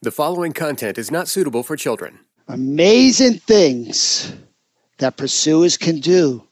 The 0.00 0.12
following 0.12 0.52
content 0.52 0.96
is 0.96 1.10
not 1.10 1.26
suitable 1.26 1.64
for 1.64 1.74
children. 1.74 2.20
Amazing 2.46 3.40
things 3.40 4.32
that 4.98 5.16
pursuers 5.16 5.76
can 5.76 5.98
do 5.98 6.44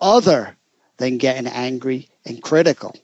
other 0.00 0.56
than 0.96 1.18
getting 1.18 1.46
angry 1.46 2.08
and 2.24 2.42
critical. 2.42 2.96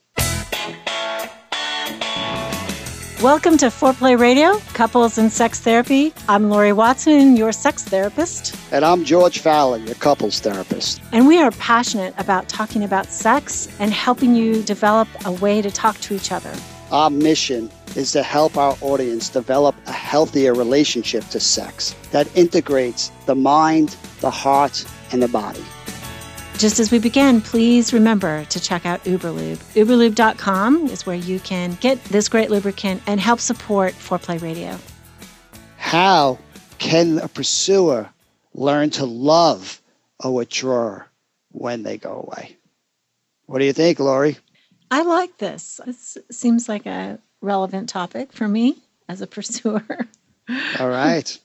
Welcome 3.21 3.57
to 3.57 3.67
Foreplay 3.67 4.19
Radio, 4.19 4.57
Couples 4.73 5.19
and 5.19 5.31
Sex 5.31 5.59
Therapy. 5.59 6.11
I'm 6.27 6.49
Laurie 6.49 6.73
Watson, 6.73 7.37
your 7.37 7.51
sex 7.51 7.83
therapist. 7.83 8.55
And 8.73 8.83
I'm 8.83 9.05
George 9.05 9.37
Faller, 9.37 9.77
your 9.77 9.93
couples 9.93 10.39
therapist. 10.39 11.01
And 11.11 11.27
we 11.27 11.39
are 11.39 11.51
passionate 11.51 12.15
about 12.17 12.49
talking 12.49 12.83
about 12.83 13.11
sex 13.11 13.67
and 13.77 13.93
helping 13.93 14.33
you 14.33 14.63
develop 14.63 15.07
a 15.25 15.31
way 15.33 15.61
to 15.61 15.69
talk 15.69 15.99
to 15.99 16.15
each 16.15 16.31
other. 16.31 16.51
Our 16.91 17.11
mission 17.11 17.69
is 17.95 18.11
to 18.11 18.23
help 18.23 18.57
our 18.57 18.77
audience 18.81 19.29
develop 19.29 19.75
a 19.87 19.91
healthier 19.91 20.53
relationship 20.53 21.23
to 21.29 21.39
sex 21.39 21.95
that 22.11 22.33
integrates 22.35 23.11
the 23.25 23.35
mind, 23.35 23.95
the 24.21 24.31
heart, 24.31 24.85
and 25.11 25.21
the 25.21 25.27
body. 25.27 25.63
Just 26.57 26.79
as 26.79 26.91
we 26.91 26.99
begin, 26.99 27.41
please 27.41 27.93
remember 27.93 28.45
to 28.45 28.59
check 28.59 28.85
out 28.85 29.03
Uberlube. 29.03 29.57
Uberlube.com 29.73 30.87
is 30.87 31.05
where 31.05 31.15
you 31.15 31.39
can 31.39 31.75
get 31.81 32.03
this 32.05 32.29
great 32.29 32.49
lubricant 32.49 33.01
and 33.07 33.19
help 33.19 33.39
support 33.39 33.93
Foreplay 33.93 34.41
Radio. 34.41 34.77
How 35.77 36.37
can 36.77 37.19
a 37.19 37.27
pursuer 37.27 38.09
learn 38.53 38.91
to 38.91 39.05
love 39.05 39.81
a 40.19 40.31
withdrawer 40.31 41.07
when 41.49 41.83
they 41.83 41.97
go 41.97 42.25
away? 42.27 42.55
What 43.47 43.59
do 43.59 43.65
you 43.65 43.73
think, 43.73 43.99
Laurie? 43.99 44.37
I 44.91 45.01
like 45.01 45.37
this. 45.39 45.81
This 45.85 46.17
seems 46.31 46.69
like 46.69 46.85
a 46.85 47.19
relevant 47.43 47.89
topic 47.89 48.33
for 48.33 48.47
me 48.47 48.77
as 49.07 49.21
a 49.21 49.27
pursuer. 49.27 49.85
All 50.79 50.89
right. 50.89 51.37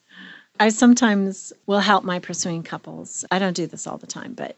I 0.61 0.70
sometimes 0.70 1.52
will 1.66 1.80
help 1.80 2.05
my 2.05 2.19
pursuing 2.19 2.62
couples. 2.62 3.25
I 3.31 3.39
don't 3.39 3.55
do 3.55 3.67
this 3.67 3.86
all 3.86 3.98
the 3.98 4.09
time, 4.09 4.34
but 4.34 4.56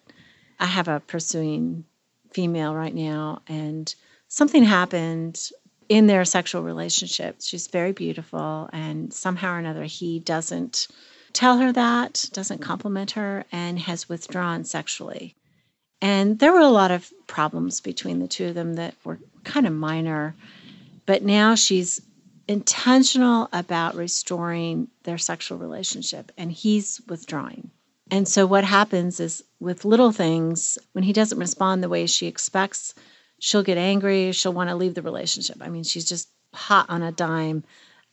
I 0.58 0.64
have 0.64 0.88
a 0.88 1.00
pursuing 1.00 1.84
female 2.32 2.74
right 2.74 2.94
now, 2.94 3.42
and 3.46 3.94
something 4.28 4.64
happened 4.64 5.50
in 5.90 6.06
their 6.06 6.24
sexual 6.24 6.62
relationship. 6.62 7.36
She's 7.40 7.66
very 7.66 7.92
beautiful, 7.92 8.70
and 8.72 9.12
somehow 9.12 9.54
or 9.54 9.58
another, 9.58 9.84
he 9.84 10.20
doesn't 10.20 10.88
tell 11.32 11.58
her 11.58 11.72
that, 11.72 12.30
doesn't 12.32 12.60
compliment 12.60 13.10
her, 13.12 13.44
and 13.52 13.78
has 13.80 14.08
withdrawn 14.08 14.64
sexually. 14.64 15.34
And 16.00 16.38
there 16.38 16.52
were 16.52 16.60
a 16.60 16.68
lot 16.68 16.90
of 16.90 17.12
problems 17.26 17.80
between 17.80 18.20
the 18.20 18.28
two 18.28 18.46
of 18.46 18.54
them 18.54 18.74
that 18.74 18.94
were 19.04 19.18
kind 19.44 19.66
of 19.66 19.72
minor. 19.72 20.34
But 21.10 21.24
now 21.24 21.56
she's 21.56 22.00
intentional 22.46 23.48
about 23.52 23.96
restoring 23.96 24.86
their 25.02 25.18
sexual 25.18 25.58
relationship 25.58 26.30
and 26.38 26.52
he's 26.52 27.00
withdrawing. 27.08 27.72
And 28.12 28.28
so 28.28 28.46
what 28.46 28.62
happens 28.62 29.18
is 29.18 29.42
with 29.58 29.84
little 29.84 30.12
things, 30.12 30.78
when 30.92 31.02
he 31.02 31.12
doesn't 31.12 31.40
respond 31.40 31.82
the 31.82 31.88
way 31.88 32.06
she 32.06 32.28
expects, 32.28 32.94
she'll 33.40 33.64
get 33.64 33.76
angry, 33.76 34.30
she'll 34.30 34.52
want 34.52 34.70
to 34.70 34.76
leave 34.76 34.94
the 34.94 35.02
relationship. 35.02 35.56
I 35.60 35.68
mean, 35.68 35.82
she's 35.82 36.08
just 36.08 36.28
hot 36.54 36.86
on 36.88 37.02
a 37.02 37.10
dime 37.10 37.64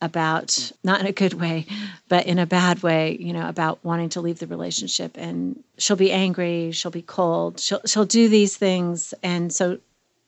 about 0.02 0.72
not 0.82 1.00
in 1.00 1.06
a 1.06 1.12
good 1.12 1.34
way, 1.34 1.66
but 2.08 2.26
in 2.26 2.40
a 2.40 2.46
bad 2.46 2.82
way, 2.82 3.16
you 3.20 3.32
know, 3.32 3.48
about 3.48 3.84
wanting 3.84 4.08
to 4.08 4.20
leave 4.20 4.40
the 4.40 4.48
relationship 4.48 5.12
and 5.16 5.62
she'll 5.76 5.96
be 5.96 6.10
angry, 6.10 6.72
she'll 6.72 6.90
be 6.90 7.02
cold, 7.02 7.60
she'll 7.60 7.82
she'll 7.86 8.06
do 8.06 8.28
these 8.28 8.56
things 8.56 9.14
and 9.22 9.52
so 9.52 9.78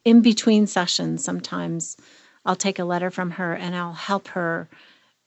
in 0.04 0.20
between 0.20 0.68
sessions 0.68 1.24
sometimes 1.24 1.96
I'll 2.44 2.56
take 2.56 2.78
a 2.78 2.84
letter 2.84 3.10
from 3.10 3.32
her 3.32 3.54
and 3.54 3.74
I'll 3.74 3.92
help 3.92 4.28
her 4.28 4.68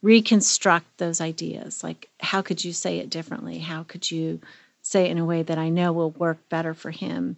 reconstruct 0.02 0.86
those 0.98 1.22
ideas. 1.22 1.84
Like 1.84 2.10
how 2.20 2.42
could 2.42 2.64
you 2.64 2.74
say 2.74 3.00
it 3.00 3.10
differently? 3.10 3.60
How 3.60 3.84
could 3.84 4.10
you 4.10 4.42
say 4.82 5.06
it 5.06 5.12
in 5.12 5.18
a 5.18 5.26
way 5.26 5.44
that 5.44 5.58
I 5.58 5.70
know 5.70 5.94
will 5.94 6.12
work 6.12 6.38
better 6.50 6.74
for 6.74 6.92
him? 6.92 7.38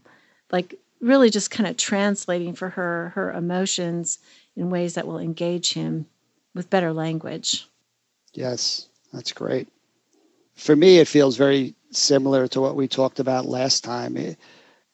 Like 0.52 0.76
really 1.02 1.30
just 1.30 1.52
kind 1.52 1.68
of 1.68 1.78
translating 1.78 2.54
for 2.54 2.70
her 2.70 3.10
her 3.16 3.32
emotions 3.32 4.20
in 4.56 4.70
ways 4.70 4.96
that 4.96 5.08
will 5.08 5.20
engage 5.20 5.74
him 5.74 6.08
with 6.54 6.70
better 6.70 6.94
language. 6.94 7.68
Yes, 8.34 8.88
that's 9.14 9.32
great. 9.32 9.68
For 10.56 10.76
me, 10.76 11.00
it 11.00 11.08
feels 11.08 11.38
very 11.38 11.76
similar 11.92 12.48
to 12.50 12.62
what 12.62 12.76
we 12.76 12.88
talked 12.88 13.20
about 13.20 13.46
last 13.46 13.84
time. 13.84 14.16
It, 14.18 14.38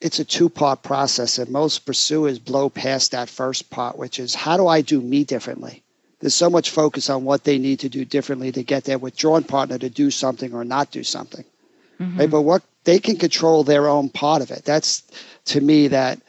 it's 0.01 0.19
a 0.19 0.25
two 0.25 0.49
part 0.49 0.83
process, 0.83 1.37
and 1.37 1.49
most 1.49 1.85
pursuers 1.85 2.39
blow 2.39 2.69
past 2.69 3.11
that 3.11 3.29
first 3.29 3.69
part, 3.69 3.97
which 3.97 4.19
is 4.19 4.33
how 4.35 4.57
do 4.57 4.67
I 4.67 4.81
do 4.81 4.99
me 4.99 5.23
differently? 5.23 5.83
There's 6.19 6.35
so 6.35 6.49
much 6.49 6.69
focus 6.69 7.09
on 7.09 7.23
what 7.23 7.43
they 7.43 7.57
need 7.57 7.79
to 7.79 7.89
do 7.89 8.05
differently 8.05 8.51
to 8.51 8.63
get 8.63 8.83
their 8.83 8.97
withdrawn 8.97 9.43
partner 9.43 9.77
to 9.77 9.89
do 9.89 10.11
something 10.11 10.53
or 10.53 10.63
not 10.63 10.91
do 10.91 11.03
something. 11.03 11.45
Mm-hmm. 11.99 12.19
Right? 12.19 12.29
But 12.29 12.41
what 12.41 12.63
they 12.83 12.99
can 12.99 13.15
control 13.15 13.63
their 13.63 13.87
own 13.87 14.09
part 14.09 14.41
of 14.41 14.51
it. 14.51 14.65
That's 14.65 15.03
to 15.45 15.61
me 15.61 15.87
that 15.89 16.19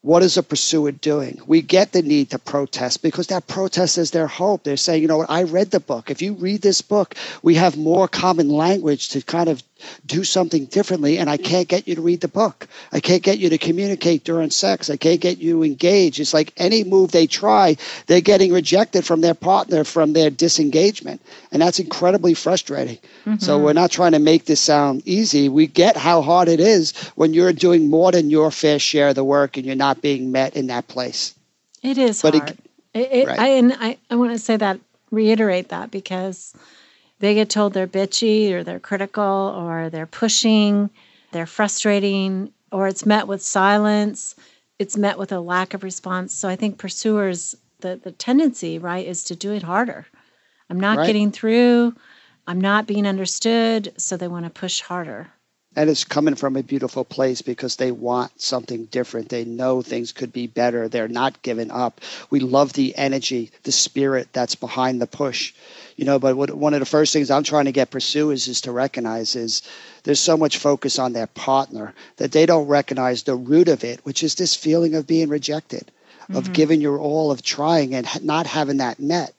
what 0.00 0.22
is 0.22 0.36
a 0.36 0.42
pursuer 0.42 0.92
doing? 0.92 1.40
We 1.46 1.62
get 1.62 1.92
the 1.92 2.02
need 2.02 2.30
to 2.30 2.38
protest 2.38 3.02
because 3.02 3.28
that 3.28 3.46
protest 3.46 3.96
is 3.96 4.10
their 4.10 4.26
hope. 4.26 4.62
They're 4.62 4.76
saying, 4.76 5.00
you 5.00 5.08
know 5.08 5.16
what, 5.16 5.30
I 5.30 5.44
read 5.44 5.70
the 5.70 5.80
book. 5.80 6.10
If 6.10 6.20
you 6.20 6.34
read 6.34 6.60
this 6.60 6.82
book, 6.82 7.14
we 7.42 7.54
have 7.54 7.78
more 7.78 8.06
common 8.06 8.50
language 8.50 9.08
to 9.10 9.22
kind 9.22 9.48
of 9.48 9.62
do 10.06 10.24
something 10.24 10.66
differently 10.66 11.18
and 11.18 11.28
I 11.28 11.36
can't 11.36 11.68
get 11.68 11.88
you 11.88 11.94
to 11.94 12.00
read 12.00 12.20
the 12.20 12.28
book. 12.28 12.66
I 12.92 13.00
can't 13.00 13.22
get 13.22 13.38
you 13.38 13.48
to 13.50 13.58
communicate 13.58 14.24
during 14.24 14.50
sex. 14.50 14.90
I 14.90 14.96
can't 14.96 15.20
get 15.20 15.38
you 15.38 15.56
to 15.56 15.64
engage. 15.64 16.20
It's 16.20 16.34
like 16.34 16.52
any 16.56 16.84
move 16.84 17.10
they 17.10 17.26
try, 17.26 17.76
they're 18.06 18.20
getting 18.20 18.52
rejected 18.52 19.04
from 19.04 19.20
their 19.20 19.34
partner 19.34 19.84
from 19.84 20.12
their 20.12 20.30
disengagement. 20.30 21.20
And 21.52 21.60
that's 21.60 21.78
incredibly 21.78 22.34
frustrating. 22.34 22.98
Mm-hmm. 23.24 23.36
So 23.36 23.58
we're 23.58 23.72
not 23.72 23.90
trying 23.90 24.12
to 24.12 24.18
make 24.18 24.46
this 24.46 24.60
sound 24.60 25.02
easy. 25.06 25.48
We 25.48 25.66
get 25.66 25.96
how 25.96 26.22
hard 26.22 26.48
it 26.48 26.60
is 26.60 26.96
when 27.14 27.34
you're 27.34 27.52
doing 27.52 27.88
more 27.88 28.12
than 28.12 28.30
your 28.30 28.50
fair 28.50 28.78
share 28.78 29.08
of 29.08 29.14
the 29.14 29.24
work 29.24 29.56
and 29.56 29.66
you're 29.66 29.76
not 29.76 30.02
being 30.02 30.32
met 30.32 30.56
in 30.56 30.68
that 30.68 30.88
place. 30.88 31.34
It 31.82 31.98
is 31.98 32.22
but 32.22 32.34
hard. 32.34 32.50
It, 32.94 33.12
it, 33.12 33.26
right. 33.26 33.38
I, 33.38 33.48
and 33.48 33.72
I, 33.78 33.98
I 34.10 34.14
want 34.16 34.32
to 34.32 34.38
say 34.38 34.56
that, 34.56 34.80
reiterate 35.10 35.68
that 35.70 35.90
because– 35.90 36.54
they 37.18 37.34
get 37.34 37.50
told 37.50 37.72
they're 37.72 37.86
bitchy 37.86 38.52
or 38.52 38.64
they're 38.64 38.80
critical 38.80 39.54
or 39.56 39.90
they're 39.90 40.06
pushing, 40.06 40.90
they're 41.32 41.46
frustrating, 41.46 42.52
or 42.72 42.88
it's 42.88 43.06
met 43.06 43.28
with 43.28 43.42
silence, 43.42 44.34
it's 44.78 44.96
met 44.96 45.18
with 45.18 45.32
a 45.32 45.40
lack 45.40 45.74
of 45.74 45.82
response. 45.82 46.34
So 46.34 46.48
I 46.48 46.56
think 46.56 46.78
pursuers, 46.78 47.54
the, 47.80 48.00
the 48.02 48.12
tendency, 48.12 48.78
right, 48.78 49.06
is 49.06 49.24
to 49.24 49.36
do 49.36 49.52
it 49.52 49.62
harder. 49.62 50.06
I'm 50.68 50.80
not 50.80 50.98
right. 50.98 51.06
getting 51.06 51.30
through, 51.30 51.94
I'm 52.46 52.60
not 52.60 52.86
being 52.86 53.06
understood, 53.06 53.92
so 53.96 54.16
they 54.16 54.28
want 54.28 54.44
to 54.44 54.50
push 54.50 54.80
harder. 54.80 55.28
And 55.76 55.90
it's 55.90 56.04
coming 56.04 56.34
from 56.34 56.56
a 56.56 56.62
beautiful 56.62 57.04
place 57.04 57.42
because 57.42 57.76
they 57.76 57.90
want 57.90 58.40
something 58.40 58.84
different. 58.86 59.28
They 59.28 59.44
know 59.44 59.82
things 59.82 60.12
could 60.12 60.32
be 60.32 60.46
better. 60.46 60.88
They're 60.88 61.08
not 61.08 61.42
giving 61.42 61.70
up. 61.70 62.00
We 62.30 62.40
love 62.40 62.72
the 62.72 62.96
energy, 62.96 63.50
the 63.64 63.72
spirit 63.72 64.28
that's 64.32 64.54
behind 64.54 65.00
the 65.00 65.06
push 65.06 65.52
you 65.96 66.04
know 66.04 66.18
but 66.18 66.36
what, 66.36 66.50
one 66.54 66.74
of 66.74 66.80
the 66.80 66.86
first 66.86 67.12
things 67.12 67.30
i'm 67.30 67.42
trying 67.42 67.64
to 67.66 67.72
get 67.72 67.90
pursuers 67.90 68.48
is 68.48 68.60
to 68.60 68.72
recognize 68.72 69.36
is 69.36 69.62
there's 70.02 70.20
so 70.20 70.36
much 70.36 70.58
focus 70.58 70.98
on 70.98 71.12
their 71.12 71.26
partner 71.28 71.94
that 72.16 72.32
they 72.32 72.46
don't 72.46 72.66
recognize 72.66 73.22
the 73.22 73.34
root 73.34 73.68
of 73.68 73.84
it 73.84 74.00
which 74.04 74.22
is 74.22 74.34
this 74.34 74.54
feeling 74.54 74.94
of 74.94 75.06
being 75.06 75.28
rejected 75.28 75.90
mm-hmm. 76.22 76.36
of 76.36 76.52
giving 76.52 76.80
your 76.80 76.98
all 76.98 77.30
of 77.30 77.42
trying 77.42 77.94
and 77.94 78.06
not 78.24 78.46
having 78.46 78.78
that 78.78 78.98
met 78.98 79.34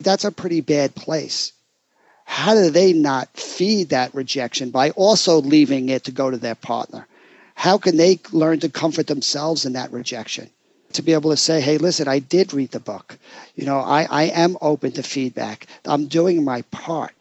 that's 0.00 0.24
a 0.24 0.32
pretty 0.32 0.60
bad 0.60 0.94
place 0.94 1.52
how 2.30 2.54
do 2.54 2.70
they 2.70 2.92
not 2.92 3.28
feed 3.34 3.88
that 3.88 4.14
rejection 4.14 4.70
by 4.70 4.90
also 4.90 5.40
leaving 5.40 5.88
it 5.88 6.04
to 6.04 6.12
go 6.12 6.30
to 6.30 6.36
their 6.36 6.54
partner 6.54 7.06
how 7.54 7.76
can 7.76 7.96
they 7.96 8.18
learn 8.32 8.58
to 8.60 8.68
comfort 8.68 9.06
themselves 9.06 9.66
in 9.66 9.74
that 9.74 9.92
rejection 9.92 10.48
to 10.92 11.02
be 11.02 11.12
able 11.12 11.30
to 11.30 11.36
say, 11.36 11.60
hey, 11.60 11.78
listen, 11.78 12.08
I 12.08 12.18
did 12.18 12.52
read 12.52 12.70
the 12.70 12.80
book. 12.80 13.18
You 13.54 13.66
know, 13.66 13.78
I, 13.78 14.06
I 14.10 14.22
am 14.24 14.56
open 14.60 14.92
to 14.92 15.02
feedback. 15.02 15.66
I'm 15.84 16.06
doing 16.06 16.44
my 16.44 16.62
part. 16.70 17.12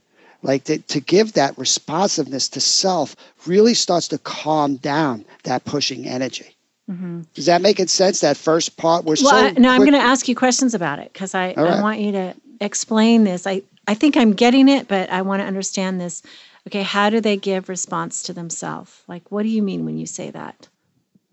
Like 0.41 0.63
to, 0.65 0.77
to 0.77 1.01
give 1.01 1.33
that 1.33 1.57
responsiveness 1.57 2.47
to 2.49 2.61
self 2.61 3.15
really 3.45 3.73
starts 3.73 4.07
to 4.09 4.17
calm 4.17 4.77
down 4.77 5.25
that 5.43 5.65
pushing 5.65 6.07
energy. 6.07 6.55
Mm-hmm. 6.89 7.23
Does 7.33 7.45
that 7.47 7.61
make 7.61 7.77
sense? 7.89 8.21
That 8.21 8.37
first 8.37 8.77
part, 8.77 9.03
we're 9.03 9.15
well, 9.21 9.31
so. 9.31 9.35
I, 9.35 9.51
no, 9.51 9.69
I'm 9.69 9.81
going 9.81 9.91
to 9.91 9.99
ask 9.99 10.27
you 10.29 10.35
questions 10.35 10.73
about 10.73 10.99
it 10.99 11.11
because 11.11 11.35
I, 11.35 11.47
right. 11.47 11.59
I 11.59 11.81
want 11.81 11.99
you 11.99 12.13
to 12.13 12.33
explain 12.61 13.25
this. 13.25 13.45
I, 13.45 13.61
I 13.89 13.95
think 13.95 14.17
I'm 14.17 14.33
getting 14.33 14.69
it, 14.69 14.87
but 14.87 15.09
I 15.09 15.23
want 15.23 15.41
to 15.41 15.47
understand 15.47 15.99
this. 15.99 16.21
Okay, 16.67 16.83
how 16.83 17.09
do 17.09 17.21
they 17.21 17.37
give 17.37 17.69
response 17.69 18.21
to 18.23 18.33
themselves? 18.33 19.01
Like, 19.07 19.31
what 19.31 19.41
do 19.41 19.49
you 19.49 19.63
mean 19.63 19.83
when 19.83 19.97
you 19.97 20.05
say 20.05 20.29
that? 20.29 20.67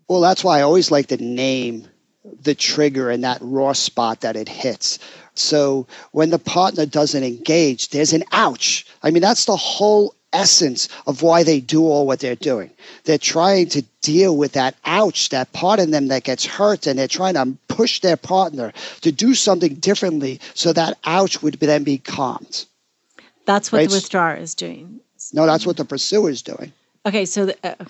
Well, 0.07 0.21
that's 0.21 0.43
why 0.43 0.57
I 0.57 0.61
always 0.63 0.89
like 0.89 1.05
to 1.07 1.23
name 1.23 1.87
the 2.41 2.55
trigger 2.55 3.11
and 3.11 3.23
that 3.23 3.37
raw 3.41 3.73
spot 3.73 4.21
that 4.21 4.35
it 4.35 4.49
hits. 4.49 4.97
So 5.35 5.85
when 6.13 6.31
the 6.31 6.39
partner 6.39 6.87
doesn't 6.87 7.23
engage, 7.23 7.89
there's 7.89 8.13
an 8.13 8.23
ouch. 8.31 8.87
I 9.03 9.11
mean, 9.11 9.21
that's 9.21 9.45
the 9.45 9.55
whole 9.55 10.15
essence 10.37 10.87
of 11.07 11.21
why 11.21 11.43
they 11.43 11.59
do 11.59 11.81
all 11.83 12.05
what 12.07 12.19
they're 12.19 12.35
doing. 12.51 12.69
They're 13.05 13.17
trying 13.17 13.67
to 13.69 13.81
deal 14.01 14.37
with 14.37 14.51
that 14.53 14.75
ouch, 14.85 15.29
that 15.29 15.51
part 15.53 15.79
in 15.79 15.91
them 15.91 16.07
that 16.09 16.23
gets 16.23 16.45
hurt, 16.45 16.87
and 16.87 16.97
they're 16.97 17.07
trying 17.07 17.33
to 17.35 17.57
push 17.67 17.99
their 18.01 18.17
partner 18.17 18.71
to 19.01 19.11
do 19.11 19.33
something 19.33 19.75
differently 19.75 20.39
so 20.53 20.73
that 20.73 20.97
ouch 21.05 21.41
would 21.41 21.55
then 21.59 21.83
be 21.83 21.97
calmed. 21.97 22.65
That's 23.45 23.71
what 23.71 23.79
Right. 23.79 23.89
the 23.89 23.95
withdrawer 23.95 24.35
is 24.35 24.53
doing. 24.55 24.99
No, 25.33 25.45
that's 25.45 25.65
what 25.65 25.77
the 25.77 25.85
pursuer 25.85 26.29
is 26.29 26.41
doing. 26.41 26.71
Okay, 27.05 27.25
so 27.25 27.45
the, 27.47 27.55
uh, 27.63 27.85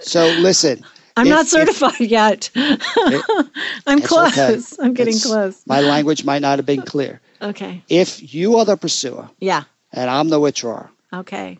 So 0.00 0.26
listen, 0.40 0.84
I'm 1.16 1.26
If- 1.26 1.30
not 1.30 1.44
if- 1.44 1.50
certified 1.50 2.00
yet. 2.00 2.50
I'm 3.86 4.00
close. 4.02 4.38
okay. 4.38 4.60
I'm 4.84 4.94
getting 4.94 5.14
It's- 5.16 5.26
close. 5.26 5.62
my 5.66 5.80
language 5.80 6.24
might 6.24 6.42
not 6.42 6.58
have 6.58 6.66
been 6.66 6.82
clear. 6.82 7.20
Okay. 7.42 7.82
If 7.88 8.34
you 8.34 8.56
are 8.58 8.64
the 8.64 8.76
pursuer 8.76 9.28
Yeah. 9.40 9.62
and 9.92 10.10
I'm 10.10 10.28
the 10.28 10.40
withdrawer, 10.40 10.90
Okay. 11.12 11.58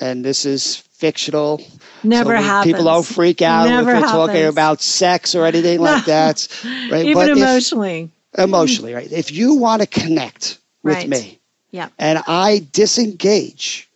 and 0.00 0.24
this 0.24 0.44
is 0.46 0.76
fictional, 0.76 1.60
Never 2.02 2.36
so 2.36 2.42
happens. 2.42 2.72
people 2.72 2.84
don't 2.86 3.06
freak 3.06 3.42
out 3.42 3.68
Never 3.68 3.90
if 3.90 4.02
we're 4.02 4.08
talking 4.08 4.44
about 4.46 4.80
sex 4.82 5.34
or 5.34 5.44
anything 5.44 5.80
like 5.80 6.04
that. 6.14 6.48
Right? 6.90 7.04
Even 7.06 7.14
But 7.14 7.28
if- 7.30 7.36
emotionally. 7.36 8.10
emotionally, 8.36 8.94
right? 8.94 9.10
If 9.12 9.30
you 9.32 9.54
want 9.54 9.82
to 9.82 9.86
connect 9.88 10.58
with 10.82 10.96
Right. 10.96 11.08
me 11.08 11.38
Yeah. 11.70 11.88
and 11.98 12.22
I 12.26 12.66
disengage, 12.72 13.88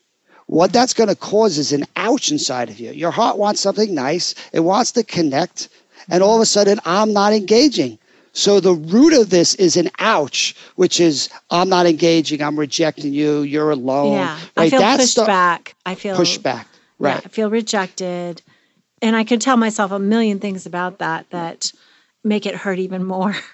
what 0.46 0.72
that's 0.72 0.92
going 0.94 1.08
to 1.08 1.16
cause 1.16 1.58
is 1.58 1.72
an 1.72 1.86
ouch 1.96 2.30
inside 2.30 2.68
of 2.68 2.78
you. 2.78 2.90
Your 2.92 3.10
heart 3.10 3.38
wants 3.38 3.60
something 3.60 3.94
nice, 3.94 4.34
it 4.52 4.60
wants 4.60 4.92
to 4.92 5.02
connect, 5.04 5.68
and 6.08 6.22
all 6.22 6.36
of 6.36 6.42
a 6.42 6.46
sudden 6.46 6.78
I'm 6.84 7.12
not 7.12 7.32
engaging. 7.32 7.98
So 8.32 8.60
the 8.60 8.72
root 8.74 9.12
of 9.12 9.30
this 9.30 9.54
is 9.56 9.76
an 9.76 9.90
ouch, 9.98 10.54
which 10.76 11.00
is 11.00 11.28
I'm 11.50 11.68
not 11.68 11.86
engaging, 11.86 12.42
I'm 12.42 12.58
rejecting 12.58 13.12
you, 13.12 13.42
you're 13.42 13.70
alone. 13.70 14.12
Yeah. 14.14 14.38
I 14.56 14.60
Right? 14.62 14.70
feel 14.70 14.80
That's 14.80 15.02
pushed 15.02 15.16
the 15.16 15.24
back. 15.26 15.74
I 15.84 15.94
feel 15.94 16.16
push 16.16 16.38
back. 16.38 16.66
Yeah, 16.98 17.08
Right. 17.08 17.22
I 17.24 17.28
feel 17.28 17.50
rejected. 17.50 18.40
And 19.02 19.16
I 19.16 19.24
can 19.24 19.38
tell 19.40 19.56
myself 19.56 19.90
a 19.90 19.98
million 19.98 20.38
things 20.38 20.64
about 20.64 20.98
that 21.00 21.28
that 21.30 21.72
make 22.24 22.46
it 22.46 22.54
hurt 22.54 22.78
even 22.78 23.04
more. 23.04 23.34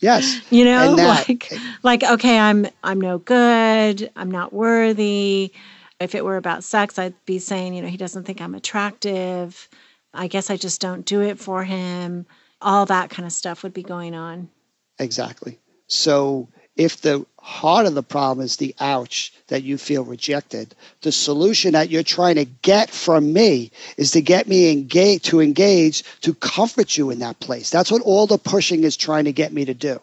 Yes. 0.00 0.38
you 0.50 0.64
know, 0.66 0.96
that- 0.96 1.26
like 1.28 1.50
like 1.82 2.02
okay, 2.02 2.38
I'm 2.38 2.66
I'm 2.82 3.00
no 3.00 3.16
good, 3.18 4.10
I'm 4.16 4.30
not 4.30 4.52
worthy. 4.52 5.52
If 5.98 6.14
it 6.14 6.24
were 6.24 6.36
about 6.36 6.62
sex, 6.62 6.98
I'd 6.98 7.14
be 7.24 7.38
saying, 7.38 7.72
you 7.72 7.80
know, 7.80 7.88
he 7.88 7.96
doesn't 7.96 8.24
think 8.24 8.42
I'm 8.42 8.54
attractive. 8.54 9.66
I 10.12 10.26
guess 10.26 10.50
I 10.50 10.56
just 10.58 10.80
don't 10.80 11.06
do 11.06 11.22
it 11.22 11.38
for 11.38 11.64
him. 11.64 12.26
All 12.60 12.86
that 12.86 13.10
kind 13.10 13.26
of 13.26 13.32
stuff 13.32 13.62
would 13.62 13.74
be 13.74 13.82
going 13.82 14.14
on. 14.14 14.48
Exactly. 14.98 15.58
So 15.86 16.48
if 16.76 17.00
the 17.00 17.24
heart 17.38 17.86
of 17.86 17.94
the 17.94 18.02
problem 18.02 18.44
is 18.44 18.56
the 18.56 18.74
ouch 18.80 19.32
that 19.48 19.62
you 19.62 19.78
feel 19.78 20.04
rejected, 20.04 20.74
the 21.02 21.12
solution 21.12 21.72
that 21.72 21.90
you're 21.90 22.02
trying 22.02 22.36
to 22.36 22.44
get 22.44 22.90
from 22.90 23.32
me 23.32 23.70
is 23.96 24.12
to 24.12 24.20
get 24.20 24.48
me 24.48 24.72
engage 24.72 25.22
to 25.24 25.40
engage 25.40 26.02
to 26.22 26.34
comfort 26.34 26.96
you 26.96 27.10
in 27.10 27.20
that 27.20 27.38
place. 27.40 27.70
That's 27.70 27.90
what 27.90 28.02
all 28.02 28.26
the 28.26 28.38
pushing 28.38 28.84
is 28.84 28.96
trying 28.96 29.24
to 29.24 29.32
get 29.32 29.52
me 29.52 29.64
to 29.66 29.74
do. 29.74 30.00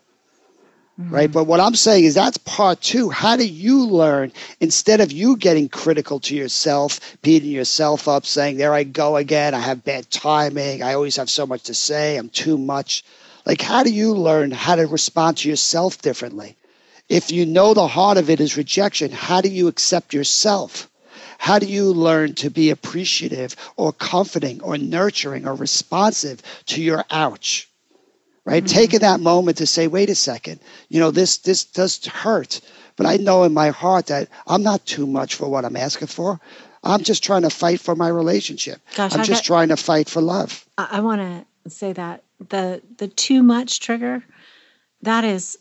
Mm-hmm. 0.99 1.13
Right. 1.13 1.31
But 1.31 1.45
what 1.45 1.59
I'm 1.59 1.75
saying 1.75 2.03
is 2.03 2.15
that's 2.15 2.37
part 2.37 2.81
two. 2.81 3.09
How 3.09 3.37
do 3.37 3.47
you 3.47 3.85
learn 3.85 4.31
instead 4.59 4.99
of 4.99 5.11
you 5.11 5.37
getting 5.37 5.69
critical 5.69 6.19
to 6.21 6.35
yourself, 6.35 6.99
beating 7.21 7.51
yourself 7.51 8.07
up, 8.07 8.25
saying, 8.25 8.57
There 8.57 8.73
I 8.73 8.83
go 8.83 9.15
again. 9.15 9.53
I 9.53 9.59
have 9.59 9.83
bad 9.85 10.09
timing. 10.11 10.83
I 10.83 10.93
always 10.93 11.15
have 11.15 11.29
so 11.29 11.47
much 11.47 11.63
to 11.63 11.73
say. 11.73 12.17
I'm 12.17 12.29
too 12.29 12.57
much. 12.57 13.03
Like, 13.45 13.61
how 13.61 13.83
do 13.83 13.91
you 13.91 14.13
learn 14.13 14.51
how 14.51 14.75
to 14.75 14.85
respond 14.85 15.37
to 15.37 15.49
yourself 15.49 16.01
differently? 16.01 16.57
If 17.09 17.31
you 17.31 17.45
know 17.45 17.73
the 17.73 17.87
heart 17.87 18.17
of 18.17 18.29
it 18.29 18.39
is 18.39 18.57
rejection, 18.57 19.11
how 19.11 19.41
do 19.41 19.49
you 19.49 19.67
accept 19.67 20.13
yourself? 20.13 20.89
How 21.37 21.57
do 21.57 21.65
you 21.65 21.91
learn 21.91 22.35
to 22.35 22.51
be 22.51 22.69
appreciative 22.69 23.55
or 23.75 23.93
comforting 23.93 24.61
or 24.61 24.77
nurturing 24.77 25.47
or 25.47 25.55
responsive 25.55 26.41
to 26.67 26.81
your 26.81 27.03
ouch? 27.09 27.67
Right? 28.43 28.65
Taking 28.65 29.01
that 29.01 29.19
moment 29.19 29.57
to 29.57 29.67
say, 29.67 29.87
wait 29.87 30.09
a 30.09 30.15
second, 30.15 30.59
you 30.89 30.99
know, 30.99 31.11
this 31.11 31.37
this 31.37 31.63
does 31.63 32.03
hurt, 32.07 32.59
but 32.95 33.05
I 33.05 33.17
know 33.17 33.43
in 33.43 33.53
my 33.53 33.69
heart 33.69 34.07
that 34.07 34.29
I'm 34.47 34.63
not 34.63 34.83
too 34.85 35.05
much 35.05 35.35
for 35.35 35.47
what 35.47 35.63
I'm 35.63 35.75
asking 35.75 36.07
for. 36.07 36.39
I'm 36.83 37.03
just 37.03 37.23
trying 37.23 37.43
to 37.43 37.51
fight 37.51 37.79
for 37.79 37.95
my 37.95 38.07
relationship. 38.07 38.81
Gosh, 38.95 39.13
I'm 39.13 39.21
I 39.21 39.23
just 39.25 39.43
got- 39.43 39.45
trying 39.45 39.69
to 39.69 39.77
fight 39.77 40.09
for 40.09 40.21
love. 40.21 40.65
I, 40.77 40.87
I 40.93 40.99
want 41.01 41.21
to 41.21 41.69
say 41.69 41.93
that 41.93 42.23
the 42.49 42.81
the 42.97 43.07
too 43.07 43.43
much 43.43 43.79
trigger 43.79 44.23
that 45.03 45.23
is 45.23 45.57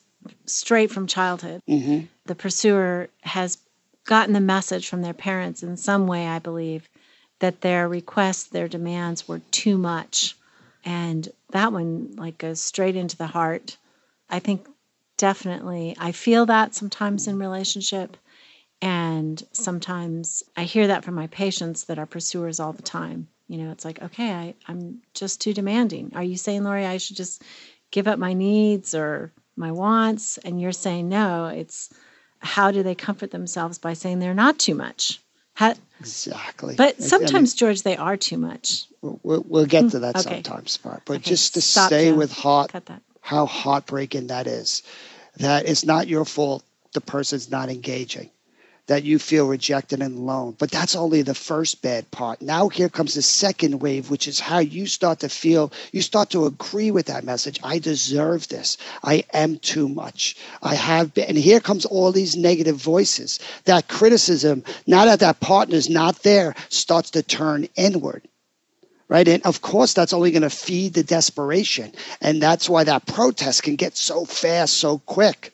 straight 0.46 0.90
from 0.90 1.06
childhood. 1.06 1.60
hmm 1.66 2.00
The 2.24 2.34
pursuer 2.34 3.08
has 3.22 3.58
gotten 4.06 4.32
the 4.32 4.40
message 4.40 4.88
from 4.88 5.02
their 5.02 5.14
parents 5.14 5.62
in 5.62 5.76
some 5.76 6.06
way, 6.06 6.26
I 6.26 6.38
believe, 6.38 6.88
that 7.40 7.60
their 7.60 7.86
requests, 7.88 8.44
their 8.44 8.68
demands 8.68 9.28
were 9.28 9.40
too 9.50 9.76
much. 9.76 10.36
And 10.84 11.28
that 11.52 11.72
one 11.72 12.14
like 12.16 12.38
goes 12.38 12.60
straight 12.60 12.96
into 12.96 13.16
the 13.16 13.26
heart. 13.26 13.76
I 14.28 14.38
think 14.38 14.66
definitely 15.16 15.96
I 15.98 16.12
feel 16.12 16.46
that 16.46 16.74
sometimes 16.74 17.26
in 17.26 17.38
relationship 17.38 18.16
and 18.82 19.42
sometimes 19.52 20.42
I 20.56 20.64
hear 20.64 20.86
that 20.86 21.04
from 21.04 21.14
my 21.14 21.26
patients 21.26 21.84
that 21.84 21.98
are 21.98 22.06
pursuers 22.06 22.60
all 22.60 22.72
the 22.72 22.82
time. 22.82 23.28
You 23.48 23.58
know, 23.58 23.72
it's 23.72 23.84
like, 23.84 24.00
okay, 24.00 24.32
I, 24.32 24.54
I'm 24.68 25.02
just 25.12 25.40
too 25.40 25.52
demanding. 25.52 26.12
Are 26.14 26.22
you 26.22 26.36
saying, 26.36 26.64
Laurie, 26.64 26.86
I 26.86 26.98
should 26.98 27.16
just 27.16 27.42
give 27.90 28.06
up 28.08 28.18
my 28.18 28.32
needs 28.32 28.94
or 28.94 29.32
my 29.56 29.72
wants? 29.72 30.38
And 30.38 30.60
you're 30.60 30.72
saying, 30.72 31.08
no, 31.08 31.46
it's 31.46 31.92
how 32.38 32.70
do 32.70 32.82
they 32.82 32.94
comfort 32.94 33.32
themselves 33.32 33.78
by 33.78 33.92
saying 33.92 34.20
they're 34.20 34.34
not 34.34 34.58
too 34.58 34.74
much? 34.74 35.20
How, 35.60 35.74
Exactly. 36.00 36.74
but 36.76 36.94
And- 36.94 37.00
and 37.00 37.10
sometimes, 37.10 37.52
George, 37.52 37.82
they 37.82 37.94
are 37.94 38.16
too 38.16 38.38
much. 38.38 38.86
we'll, 39.02 39.44
we'll 39.46 39.66
get 39.66 39.90
to 39.90 39.98
that 39.98 40.14
mm, 40.14 40.20
Okay. 40.26 40.36
sometimes, 40.42 40.78
part. 40.78 41.02
But 41.04 41.16
Okay, 41.18 41.28
just 41.32 41.52
to 41.52 41.60
stop, 41.60 41.88
stay 41.88 42.12
with 42.12 42.32
heart, 42.32 42.72
how 43.20 43.44
heartbreaking 43.44 44.28
that 44.28 44.46
is. 44.46 44.82
That 45.36 45.66
it's 45.68 45.84
not 45.84 46.08
your 46.08 46.24
fault 46.24 46.64
the 46.94 47.02
person's 47.02 47.50
not 47.50 47.68
engaging, 47.68 48.30
that 48.90 49.04
you 49.04 49.20
feel 49.20 49.46
rejected 49.46 50.02
and 50.02 50.18
alone. 50.18 50.56
But 50.58 50.72
that's 50.72 50.96
only 50.96 51.22
the 51.22 51.32
first 51.32 51.80
bad 51.80 52.10
part. 52.10 52.42
Now 52.42 52.68
here 52.68 52.88
comes 52.88 53.14
the 53.14 53.22
second 53.22 53.78
wave, 53.78 54.10
which 54.10 54.26
is 54.26 54.40
how 54.40 54.58
you 54.58 54.88
start 54.88 55.20
to 55.20 55.28
feel, 55.28 55.72
you 55.92 56.02
start 56.02 56.30
to 56.30 56.46
agree 56.46 56.90
with 56.90 57.06
that 57.06 57.22
message. 57.22 57.60
I 57.62 57.78
deserve 57.78 58.48
this. 58.48 58.78
I 59.04 59.22
am 59.32 59.58
too 59.58 59.88
much. 59.88 60.36
I 60.60 60.74
have 60.74 61.14
been. 61.14 61.26
And 61.28 61.38
here 61.38 61.60
comes 61.60 61.84
all 61.84 62.10
these 62.10 62.36
negative 62.36 62.74
voices. 62.74 63.38
That 63.64 63.86
criticism, 63.86 64.64
now 64.88 65.04
that 65.04 65.20
that 65.20 65.38
partner's 65.38 65.88
not 65.88 66.24
there, 66.24 66.56
starts 66.68 67.10
to 67.12 67.22
turn 67.22 67.68
inward 67.76 68.26
right? 69.06 69.26
And 69.26 69.42
of 69.44 69.60
course, 69.60 69.92
that's 69.92 70.12
only 70.12 70.30
going 70.30 70.42
to 70.42 70.50
feed 70.50 70.94
the 70.94 71.02
desperation. 71.02 71.92
And 72.20 72.40
that's 72.40 72.68
why 72.68 72.84
that 72.84 73.06
protest 73.06 73.64
can 73.64 73.74
get 73.74 73.96
so 73.96 74.24
fast, 74.24 74.76
so 74.76 74.98
quick. 74.98 75.52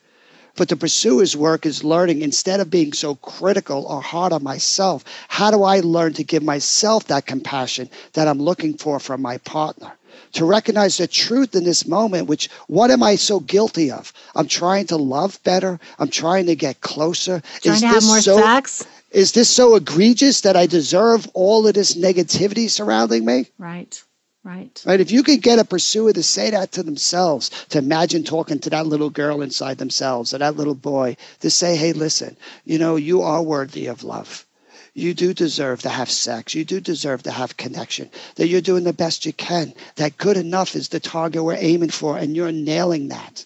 But 0.57 0.69
the 0.69 0.75
pursuer's 0.75 1.37
work 1.37 1.67
is 1.67 1.83
learning 1.83 2.23
instead 2.23 2.59
of 2.59 2.71
being 2.71 2.91
so 2.91 3.15
critical 3.15 3.85
or 3.85 4.01
hard 4.01 4.33
on 4.33 4.43
myself, 4.43 5.05
how 5.27 5.51
do 5.51 5.63
I 5.63 5.79
learn 5.81 6.13
to 6.13 6.23
give 6.23 6.41
myself 6.43 7.05
that 7.07 7.27
compassion 7.27 7.89
that 8.13 8.27
I'm 8.27 8.39
looking 8.39 8.73
for 8.73 8.99
from 8.99 9.21
my 9.21 9.37
partner? 9.37 9.93
To 10.33 10.45
recognize 10.45 10.97
the 10.97 11.07
truth 11.07 11.55
in 11.55 11.63
this 11.63 11.87
moment, 11.87 12.27
which 12.27 12.49
what 12.65 12.89
am 12.89 13.03
I 13.03 13.15
so 13.15 13.39
guilty 13.39 13.91
of? 13.91 14.11
I'm 14.35 14.47
trying 14.47 14.87
to 14.87 14.97
love 14.97 15.41
better. 15.43 15.79
I'm 15.99 16.09
trying 16.09 16.47
to 16.47 16.55
get 16.55 16.81
closer. 16.81 17.41
Trying 17.61 17.75
Is 17.75 17.81
to 17.81 17.87
have 17.87 18.03
more 18.03 18.21
so, 18.21 18.37
sex. 18.37 18.85
Is 19.11 19.31
this 19.33 19.49
so 19.49 19.75
egregious 19.75 20.41
that 20.41 20.57
I 20.57 20.65
deserve 20.65 21.27
all 21.33 21.67
of 21.67 21.75
this 21.75 21.95
negativity 21.95 22.69
surrounding 22.69 23.25
me? 23.25 23.45
Right. 23.59 24.03
Right. 24.47 24.81
Right? 24.85 25.01
If 25.01 25.11
you 25.11 25.23
could 25.23 25.41
get 25.41 25.59
a 25.59 25.65
pursuer 25.65 26.13
to 26.13 26.23
say 26.23 26.51
that 26.51 26.71
to 26.71 26.83
themselves, 26.83 27.49
to 27.67 27.79
imagine 27.79 28.23
talking 28.23 28.59
to 28.59 28.69
that 28.69 28.87
little 28.87 29.09
girl 29.09 29.41
inside 29.41 29.77
themselves 29.77 30.33
or 30.33 30.37
that 30.37 30.55
little 30.55 30.73
boy, 30.73 31.17
to 31.41 31.49
say, 31.49 31.75
hey, 31.75 31.91
listen, 31.91 32.37
you 32.63 32.79
know, 32.79 32.95
you 32.95 33.23
are 33.23 33.43
worthy 33.43 33.87
of 33.87 34.05
love. 34.05 34.45
You 34.93 35.13
do 35.13 35.33
deserve 35.33 35.81
to 35.81 35.89
have 35.89 36.09
sex. 36.09 36.55
You 36.55 36.63
do 36.63 36.79
deserve 36.79 37.23
to 37.23 37.31
have 37.31 37.57
connection. 37.57 38.09
That 38.35 38.47
you're 38.47 38.61
doing 38.61 38.85
the 38.85 38.93
best 38.93 39.25
you 39.25 39.33
can. 39.33 39.73
That 39.97 40.15
good 40.15 40.37
enough 40.37 40.77
is 40.77 40.87
the 40.87 41.01
target 41.01 41.43
we're 41.43 41.57
aiming 41.59 41.89
for, 41.89 42.17
and 42.17 42.33
you're 42.33 42.53
nailing 42.53 43.09
that. 43.09 43.45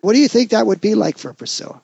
What 0.00 0.14
do 0.14 0.18
you 0.18 0.28
think 0.28 0.48
that 0.50 0.66
would 0.66 0.80
be 0.80 0.94
like 0.94 1.18
for 1.18 1.28
a 1.28 1.34
pursuer? 1.34 1.78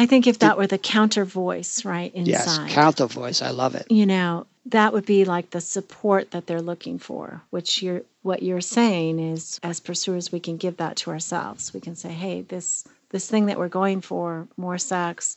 I 0.00 0.06
think 0.06 0.26
if 0.26 0.38
that 0.38 0.56
were 0.56 0.66
the 0.66 0.78
counter 0.78 1.24
voice, 1.24 1.84
right, 1.84 2.12
inside. 2.14 2.30
Yes, 2.66 2.74
counter 2.74 3.06
voice. 3.06 3.42
I 3.42 3.50
love 3.50 3.74
it. 3.74 3.86
you 3.90 4.06
know 4.06 4.46
that 4.66 4.92
would 4.92 5.06
be 5.06 5.24
like 5.24 5.50
the 5.50 5.60
support 5.60 6.30
that 6.32 6.46
they're 6.46 6.60
looking 6.70 6.98
for 6.98 7.40
which 7.50 7.82
you're 7.82 8.02
what 8.22 8.42
you're 8.42 8.60
saying 8.60 9.18
is 9.18 9.58
as 9.62 9.80
pursuers 9.80 10.30
we 10.30 10.38
can 10.38 10.56
give 10.58 10.76
that 10.76 10.96
to 10.96 11.10
ourselves 11.10 11.72
we 11.74 11.80
can 11.80 11.96
say 11.96 12.10
hey 12.10 12.42
this 12.42 12.84
this 13.08 13.26
thing 13.30 13.46
that 13.46 13.58
we're 13.58 13.68
going 13.82 14.00
for 14.02 14.46
more 14.58 14.76
sex 14.78 15.34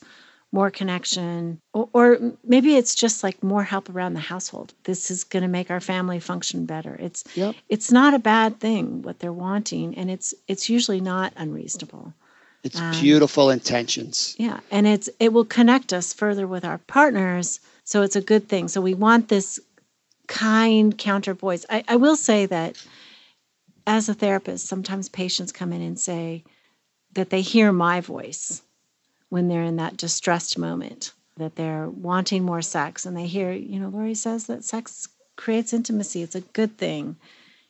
more 0.52 0.70
connection 0.70 1.58
or, 1.72 1.88
or 1.94 2.06
maybe 2.44 2.76
it's 2.76 2.94
just 2.94 3.24
like 3.24 3.42
more 3.42 3.64
help 3.64 3.88
around 3.88 4.12
the 4.14 4.20
household 4.20 4.74
this 4.84 5.10
is 5.10 5.24
going 5.24 5.42
to 5.42 5.48
make 5.58 5.70
our 5.70 5.80
family 5.80 6.20
function 6.20 6.66
better 6.66 6.94
it's 7.00 7.24
Yep. 7.34 7.54
it's 7.70 7.90
not 7.90 8.12
a 8.12 8.18
bad 8.34 8.60
thing 8.60 9.00
what 9.02 9.18
they're 9.20 9.32
wanting 9.48 9.96
and 9.98 10.10
it's 10.10 10.34
it's 10.52 10.68
usually 10.68 11.00
not 11.00 11.32
unreasonable 11.36 12.12
It's 12.64 12.80
um, 12.80 12.90
beautiful 12.92 13.50
intentions. 13.50 14.34
Yeah, 14.38 14.60
and 14.70 14.86
it's 14.86 15.10
it 15.20 15.32
will 15.32 15.44
connect 15.44 15.92
us 15.92 16.12
further 16.12 16.46
with 16.46 16.64
our 16.64 16.78
partners, 16.78 17.60
so 17.84 18.02
it's 18.02 18.16
a 18.16 18.22
good 18.22 18.48
thing. 18.48 18.68
So 18.68 18.80
we 18.80 18.94
want 18.94 19.28
this 19.28 19.60
kind 20.26 20.96
counter 20.96 21.34
voice. 21.34 21.66
I, 21.68 21.84
I 21.86 21.96
will 21.96 22.16
say 22.16 22.46
that 22.46 22.82
as 23.86 24.08
a 24.08 24.14
therapist, 24.14 24.66
sometimes 24.66 25.10
patients 25.10 25.52
come 25.52 25.72
in 25.74 25.82
and 25.82 26.00
say 26.00 26.42
that 27.12 27.28
they 27.28 27.42
hear 27.42 27.70
my 27.70 28.00
voice 28.00 28.62
when 29.28 29.48
they're 29.48 29.62
in 29.62 29.76
that 29.76 29.98
distressed 29.98 30.56
moment, 30.56 31.12
that 31.36 31.56
they're 31.56 31.88
wanting 31.88 32.44
more 32.44 32.62
sex, 32.62 33.04
and 33.04 33.14
they 33.14 33.26
hear, 33.26 33.52
you 33.52 33.78
know, 33.78 33.88
Laurie 33.88 34.14
says 34.14 34.46
that 34.46 34.64
sex 34.64 35.08
creates 35.36 35.74
intimacy. 35.74 36.22
It's 36.22 36.34
a 36.34 36.40
good 36.40 36.78
thing. 36.78 37.16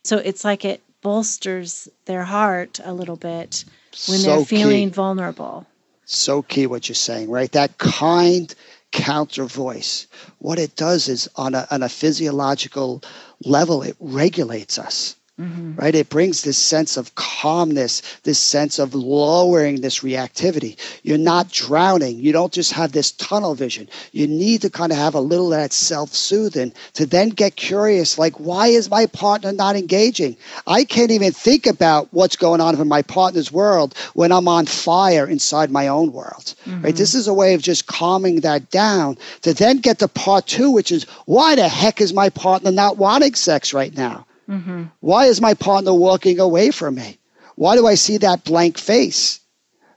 So 0.03 0.17
it's 0.17 0.45
like 0.45 0.63
it 0.63 0.81
bolsters 1.01 1.89
their 2.05 2.23
heart 2.23 2.79
a 2.83 2.93
little 2.93 3.15
bit 3.17 3.65
when 4.07 4.19
so 4.19 4.37
they're 4.37 4.45
feeling 4.45 4.89
key. 4.89 4.93
vulnerable. 4.93 5.65
So 6.05 6.41
key 6.41 6.67
what 6.67 6.87
you're 6.87 6.95
saying, 6.95 7.29
right? 7.29 7.51
That 7.51 7.77
kind 7.77 8.53
counter 8.91 9.45
voice. 9.45 10.07
What 10.39 10.59
it 10.59 10.75
does 10.75 11.07
is 11.09 11.29
on 11.35 11.55
a, 11.55 11.67
on 11.71 11.83
a 11.83 11.89
physiological 11.89 13.01
level, 13.43 13.83
it 13.83 13.95
regulates 13.99 14.77
us. 14.77 15.15
Mm-hmm. 15.39 15.75
Right? 15.75 15.93
It 15.93 16.09
brings 16.09 16.43
this 16.43 16.57
sense 16.57 16.95
of 16.95 17.13
calmness, 17.15 18.01
this 18.23 18.39
sense 18.39 18.79
of 18.79 18.95
lowering 18.95 19.81
this 19.81 19.99
reactivity. 19.99 20.77
You're 21.03 21.17
not 21.17 21.51
drowning. 21.51 22.19
You 22.19 22.31
don't 22.31 22.53
just 22.53 22.71
have 22.71 22.93
this 22.93 23.11
tunnel 23.11 23.53
vision. 23.53 23.89
You 24.13 24.27
need 24.27 24.61
to 24.61 24.69
kind 24.69 24.93
of 24.93 24.97
have 24.97 25.13
a 25.13 25.19
little 25.19 25.51
of 25.51 25.59
that 25.59 25.73
self 25.73 26.13
soothing 26.13 26.71
to 26.93 27.05
then 27.05 27.29
get 27.29 27.57
curious 27.57 28.17
like, 28.17 28.39
why 28.39 28.67
is 28.67 28.89
my 28.89 29.07
partner 29.07 29.51
not 29.51 29.75
engaging? 29.75 30.37
I 30.67 30.85
can't 30.85 31.11
even 31.11 31.33
think 31.33 31.65
about 31.65 32.07
what's 32.11 32.37
going 32.37 32.61
on 32.61 32.79
in 32.79 32.87
my 32.87 33.01
partner's 33.01 33.51
world 33.51 33.93
when 34.13 34.31
I'm 34.31 34.47
on 34.47 34.65
fire 34.65 35.27
inside 35.27 35.69
my 35.69 35.89
own 35.89 36.13
world. 36.13 36.55
Mm-hmm. 36.65 36.81
Right? 36.81 36.95
This 36.95 37.13
is 37.13 37.27
a 37.27 37.33
way 37.33 37.55
of 37.55 37.61
just 37.61 37.87
calming 37.87 38.39
that 38.39 38.69
down 38.69 39.17
to 39.41 39.53
then 39.53 39.79
get 39.79 39.99
to 39.99 40.07
part 40.07 40.47
two, 40.47 40.71
which 40.71 40.93
is, 40.93 41.03
why 41.25 41.55
the 41.55 41.67
heck 41.67 41.99
is 41.99 42.13
my 42.13 42.29
partner 42.29 42.71
not 42.71 42.97
wanting 42.97 43.35
sex 43.35 43.73
right 43.73 43.93
now? 43.97 44.25
Mm-hmm. 44.49 44.83
Why 44.99 45.25
is 45.25 45.41
my 45.41 45.53
partner 45.53 45.93
walking 45.93 46.39
away 46.39 46.71
from 46.71 46.95
me? 46.95 47.17
Why 47.55 47.75
do 47.75 47.87
I 47.87 47.95
see 47.95 48.17
that 48.17 48.43
blank 48.43 48.77
face? 48.77 49.39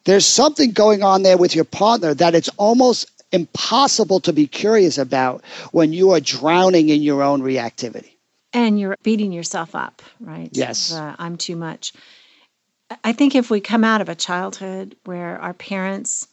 There's 0.05 0.27
something 0.27 0.71
going 0.71 1.03
on 1.03 1.23
there 1.23 1.37
with 1.37 1.55
your 1.55 1.65
partner 1.65 2.15
that 2.15 2.35
it's 2.35 2.49
almost 2.57 3.11
impossible 3.33 4.21
to 4.21 4.33
be 4.33 4.47
curious 4.47 4.97
about 4.97 5.45
when 5.73 5.93
you 5.93 6.13
are 6.13 6.21
drowning 6.21 6.89
in 6.89 7.03
your 7.03 7.23
own 7.23 7.43
reactivity. 7.43 8.13
And 8.55 8.81
you're 8.81 8.97
beating 9.03 9.33
yourself 9.33 9.75
up, 9.75 10.03
right? 10.21 10.49
Yes. 10.53 10.93
Uh, 10.93 11.15
I'm 11.19 11.37
too 11.37 11.57
much. 11.57 11.93
I 13.05 13.13
think 13.13 13.35
if 13.35 13.51
we 13.51 13.61
come 13.61 13.85
out 13.85 14.01
of 14.01 14.09
a 14.09 14.15
childhood 14.15 14.97
where 15.05 15.39
our 15.41 15.53
parents 15.53 16.27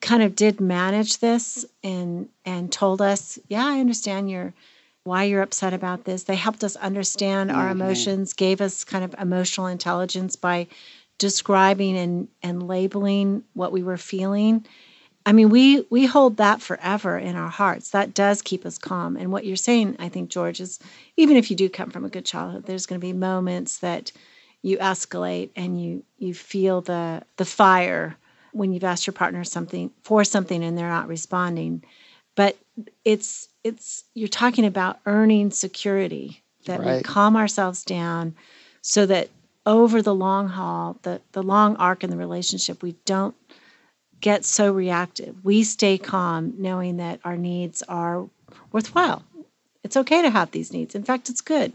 kind 0.00 0.22
of 0.22 0.34
did 0.34 0.60
manage 0.60 1.18
this 1.18 1.66
and 1.82 2.28
and 2.44 2.72
told 2.72 3.02
us, 3.02 3.38
yeah, 3.48 3.66
I 3.66 3.80
understand 3.80 4.30
you're 4.30 4.54
why 5.08 5.24
you're 5.24 5.42
upset 5.42 5.74
about 5.74 6.04
this. 6.04 6.24
They 6.24 6.36
helped 6.36 6.62
us 6.62 6.76
understand 6.76 7.50
our 7.50 7.70
mm-hmm. 7.70 7.80
emotions, 7.80 8.32
gave 8.32 8.60
us 8.60 8.84
kind 8.84 9.04
of 9.04 9.14
emotional 9.18 9.66
intelligence 9.66 10.36
by 10.36 10.68
describing 11.18 11.96
and, 11.96 12.28
and 12.42 12.68
labeling 12.68 13.42
what 13.54 13.72
we 13.72 13.82
were 13.82 13.96
feeling. 13.96 14.64
I 15.26 15.32
mean, 15.32 15.50
we 15.50 15.84
we 15.90 16.06
hold 16.06 16.38
that 16.38 16.62
forever 16.62 17.18
in 17.18 17.36
our 17.36 17.50
hearts. 17.50 17.90
That 17.90 18.14
does 18.14 18.40
keep 18.40 18.64
us 18.64 18.78
calm. 18.78 19.16
And 19.16 19.30
what 19.30 19.44
you're 19.44 19.56
saying, 19.56 19.96
I 19.98 20.08
think, 20.08 20.30
George, 20.30 20.60
is 20.60 20.78
even 21.16 21.36
if 21.36 21.50
you 21.50 21.56
do 21.56 21.68
come 21.68 21.90
from 21.90 22.04
a 22.04 22.08
good 22.08 22.24
childhood, 22.24 22.64
there's 22.64 22.86
going 22.86 23.00
to 23.00 23.06
be 23.06 23.12
moments 23.12 23.78
that 23.78 24.12
you 24.62 24.78
escalate 24.78 25.50
and 25.54 25.82
you 25.82 26.02
you 26.18 26.32
feel 26.32 26.80
the 26.80 27.22
the 27.36 27.44
fire 27.44 28.16
when 28.52 28.72
you've 28.72 28.84
asked 28.84 29.06
your 29.06 29.12
partner 29.12 29.44
something 29.44 29.90
for 30.02 30.24
something 30.24 30.64
and 30.64 30.78
they're 30.78 30.88
not 30.88 31.08
responding. 31.08 31.84
But 32.34 32.56
it's 33.04 33.48
it's 33.68 34.04
you're 34.14 34.28
talking 34.28 34.64
about 34.64 34.98
earning 35.06 35.50
security 35.50 36.42
that 36.64 36.80
right. 36.80 36.96
we 36.96 37.02
calm 37.02 37.36
ourselves 37.36 37.84
down 37.84 38.34
so 38.82 39.06
that 39.06 39.28
over 39.66 40.02
the 40.02 40.14
long 40.14 40.48
haul 40.48 40.98
the 41.02 41.20
the 41.32 41.42
long 41.42 41.76
arc 41.76 42.02
in 42.02 42.10
the 42.10 42.16
relationship 42.16 42.82
we 42.82 42.92
don't 43.04 43.34
get 44.20 44.44
so 44.44 44.72
reactive. 44.72 45.36
We 45.44 45.62
stay 45.62 45.98
calm 45.98 46.54
knowing 46.58 46.96
that 46.96 47.20
our 47.24 47.36
needs 47.36 47.82
are 47.82 48.28
worthwhile. 48.72 49.22
It's 49.84 49.96
okay 49.96 50.22
to 50.22 50.30
have 50.30 50.50
these 50.50 50.72
needs. 50.72 50.94
In 50.94 51.04
fact 51.04 51.28
it's 51.28 51.40
good. 51.40 51.72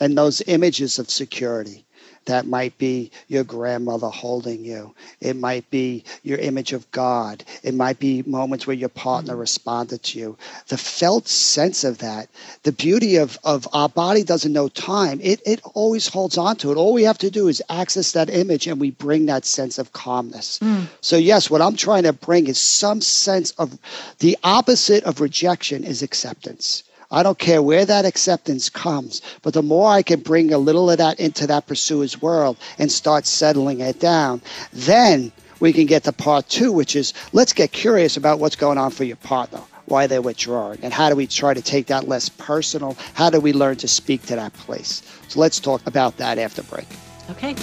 And 0.00 0.16
those 0.16 0.40
images 0.46 0.98
of 0.98 1.10
security 1.10 1.84
that 2.28 2.46
might 2.46 2.76
be 2.76 3.10
your 3.28 3.42
grandmother 3.42 4.08
holding 4.08 4.62
you. 4.62 4.94
It 5.20 5.34
might 5.34 5.68
be 5.70 6.04
your 6.22 6.38
image 6.38 6.74
of 6.74 6.90
God. 6.90 7.42
It 7.62 7.74
might 7.74 7.98
be 7.98 8.22
moments 8.26 8.66
where 8.66 8.76
your 8.76 8.90
partner 8.90 9.32
mm-hmm. 9.32 9.40
responded 9.40 10.02
to 10.02 10.18
you. 10.18 10.38
The 10.68 10.76
felt 10.76 11.26
sense 11.26 11.84
of 11.84 11.98
that, 11.98 12.28
the 12.64 12.72
beauty 12.72 13.16
of, 13.16 13.38
of 13.44 13.66
our 13.72 13.88
body 13.88 14.24
doesn't 14.24 14.52
know 14.52 14.68
time, 14.68 15.20
it, 15.22 15.40
it 15.46 15.60
always 15.72 16.06
holds 16.06 16.36
on 16.36 16.56
to 16.56 16.70
it. 16.70 16.76
All 16.76 16.92
we 16.92 17.04
have 17.04 17.18
to 17.18 17.30
do 17.30 17.48
is 17.48 17.62
access 17.70 18.12
that 18.12 18.28
image 18.28 18.66
and 18.66 18.78
we 18.78 18.90
bring 18.90 19.24
that 19.26 19.46
sense 19.46 19.78
of 19.78 19.94
calmness. 19.94 20.58
Mm. 20.58 20.86
So, 21.00 21.16
yes, 21.16 21.48
what 21.48 21.62
I'm 21.62 21.76
trying 21.76 22.02
to 22.02 22.12
bring 22.12 22.46
is 22.46 22.60
some 22.60 23.00
sense 23.00 23.52
of 23.52 23.78
the 24.18 24.36
opposite 24.44 25.04
of 25.04 25.22
rejection 25.22 25.82
is 25.82 26.02
acceptance. 26.02 26.82
I 27.10 27.22
don't 27.22 27.38
care 27.38 27.62
where 27.62 27.86
that 27.86 28.04
acceptance 28.04 28.68
comes, 28.68 29.22
but 29.40 29.54
the 29.54 29.62
more 29.62 29.90
I 29.90 30.02
can 30.02 30.20
bring 30.20 30.52
a 30.52 30.58
little 30.58 30.90
of 30.90 30.98
that 30.98 31.18
into 31.18 31.46
that 31.46 31.66
pursuer's 31.66 32.20
world 32.20 32.58
and 32.78 32.92
start 32.92 33.24
settling 33.24 33.80
it 33.80 33.98
down, 33.98 34.42
then 34.74 35.32
we 35.58 35.72
can 35.72 35.86
get 35.86 36.04
to 36.04 36.12
part 36.12 36.50
two, 36.50 36.70
which 36.70 36.94
is 36.94 37.14
let's 37.32 37.54
get 37.54 37.72
curious 37.72 38.18
about 38.18 38.40
what's 38.40 38.56
going 38.56 38.76
on 38.76 38.90
for 38.90 39.04
your 39.04 39.16
partner, 39.16 39.60
why 39.86 40.06
they're 40.06 40.20
withdrawing, 40.20 40.80
and 40.82 40.92
how 40.92 41.08
do 41.08 41.16
we 41.16 41.26
try 41.26 41.54
to 41.54 41.62
take 41.62 41.86
that 41.86 42.08
less 42.08 42.28
personal? 42.28 42.94
How 43.14 43.30
do 43.30 43.40
we 43.40 43.54
learn 43.54 43.76
to 43.76 43.88
speak 43.88 44.26
to 44.26 44.36
that 44.36 44.52
place? 44.52 45.02
So 45.28 45.40
let's 45.40 45.58
talk 45.58 45.86
about 45.86 46.18
that 46.18 46.36
after 46.36 46.62
break. 46.62 46.86
Okay. 47.30 47.56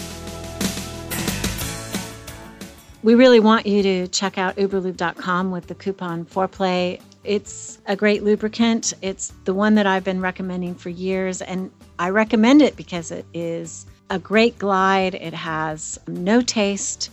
We 3.04 3.14
really 3.14 3.40
want 3.40 3.68
you 3.68 3.84
to 3.84 4.08
check 4.08 4.40
out 4.40 4.56
uberlube.com 4.56 5.52
with 5.52 5.68
the 5.68 5.75
coupon 5.75 6.25
foreplay 6.25 7.00
it's 7.25 7.79
a 7.88 7.96
great 7.96 8.24
lubricant. 8.24 8.94
It's 9.01 9.34
the 9.46 9.53
one 9.53 9.75
that 9.75 9.88
I've 9.88 10.03
been 10.03 10.22
recommending 10.22 10.75
for 10.75 10.89
years, 10.89 11.41
and 11.41 11.72
I 12.00 12.10
recommend 12.10 12.62
it 12.62 12.75
because 12.75 13.12
it 13.12 13.25
is 13.34 13.86
a 14.10 14.20
great 14.20 14.58
glide. 14.60 15.15
It 15.15 15.34
has 15.34 16.00
no 16.08 16.41
taste, 16.41 17.10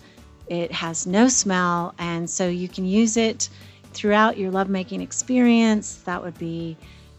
it 0.49 0.71
has 0.73 1.07
no 1.07 1.29
smell, 1.29 1.95
and 1.99 2.29
so 2.29 2.49
you 2.49 2.69
can 2.69 2.85
use 2.85 3.17
it 3.17 3.49
throughout 3.93 4.39
your 4.39 4.51
lovemaking 4.51 5.01
experience. 5.01 5.97
That 6.03 6.23
would 6.23 6.39
be 6.39 6.77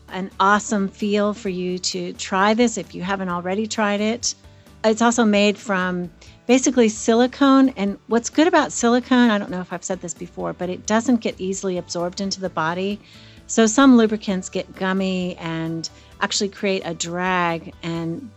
an 0.09 0.29
awesome 0.39 0.87
feel 0.87 1.33
for 1.33 1.49
you 1.49 1.79
to 1.79 2.13
try 2.13 2.53
this 2.53 2.77
if 2.77 2.93
you 2.93 3.01
haven't 3.01 3.29
already 3.29 3.67
tried 3.67 4.01
it. 4.01 4.35
It's 4.83 5.01
also 5.01 5.25
made 5.25 5.57
from 5.57 6.11
basically 6.45 6.89
silicone. 6.89 7.69
And 7.69 7.97
what's 8.07 8.29
good 8.29 8.47
about 8.47 8.71
silicone, 8.71 9.29
I 9.29 9.37
don't 9.37 9.49
know 9.49 9.61
if 9.61 9.71
I've 9.71 9.83
said 9.83 10.01
this 10.01 10.13
before, 10.13 10.53
but 10.53 10.69
it 10.69 10.85
doesn't 10.85 11.17
get 11.17 11.39
easily 11.39 11.77
absorbed 11.77 12.21
into 12.21 12.39
the 12.39 12.49
body. 12.49 12.99
So 13.47 13.65
some 13.65 13.97
lubricants 13.97 14.49
get 14.49 14.73
gummy 14.75 15.35
and 15.37 15.89
actually 16.21 16.49
create 16.49 16.81
a 16.85 16.93
drag, 16.93 17.73
and 17.83 18.29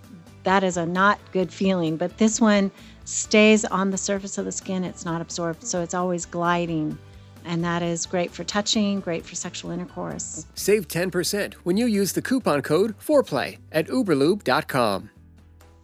that 0.42 0.64
is 0.64 0.76
a 0.76 0.84
not 0.84 1.18
good 1.32 1.52
feeling. 1.52 1.96
But 1.96 2.18
this 2.18 2.40
one 2.40 2.70
stays 3.04 3.64
on 3.64 3.90
the 3.90 3.96
surface 3.96 4.36
of 4.38 4.44
the 4.44 4.52
skin, 4.52 4.84
it's 4.84 5.04
not 5.04 5.20
absorbed, 5.20 5.64
so 5.64 5.80
it's 5.82 5.94
always 5.94 6.26
gliding. 6.26 6.98
And 7.44 7.62
that 7.62 7.80
is 7.82 8.06
great 8.06 8.32
for 8.32 8.42
touching, 8.42 8.98
great 8.98 9.24
for 9.24 9.36
sexual 9.36 9.70
intercourse. 9.70 10.46
Save 10.54 10.88
10% 10.88 11.54
when 11.62 11.76
you 11.76 11.86
use 11.86 12.12
the 12.12 12.22
coupon 12.22 12.60
code 12.62 12.96
FOREPLAY 12.98 13.58
at 13.70 13.86
uberlube.com. 13.86 15.10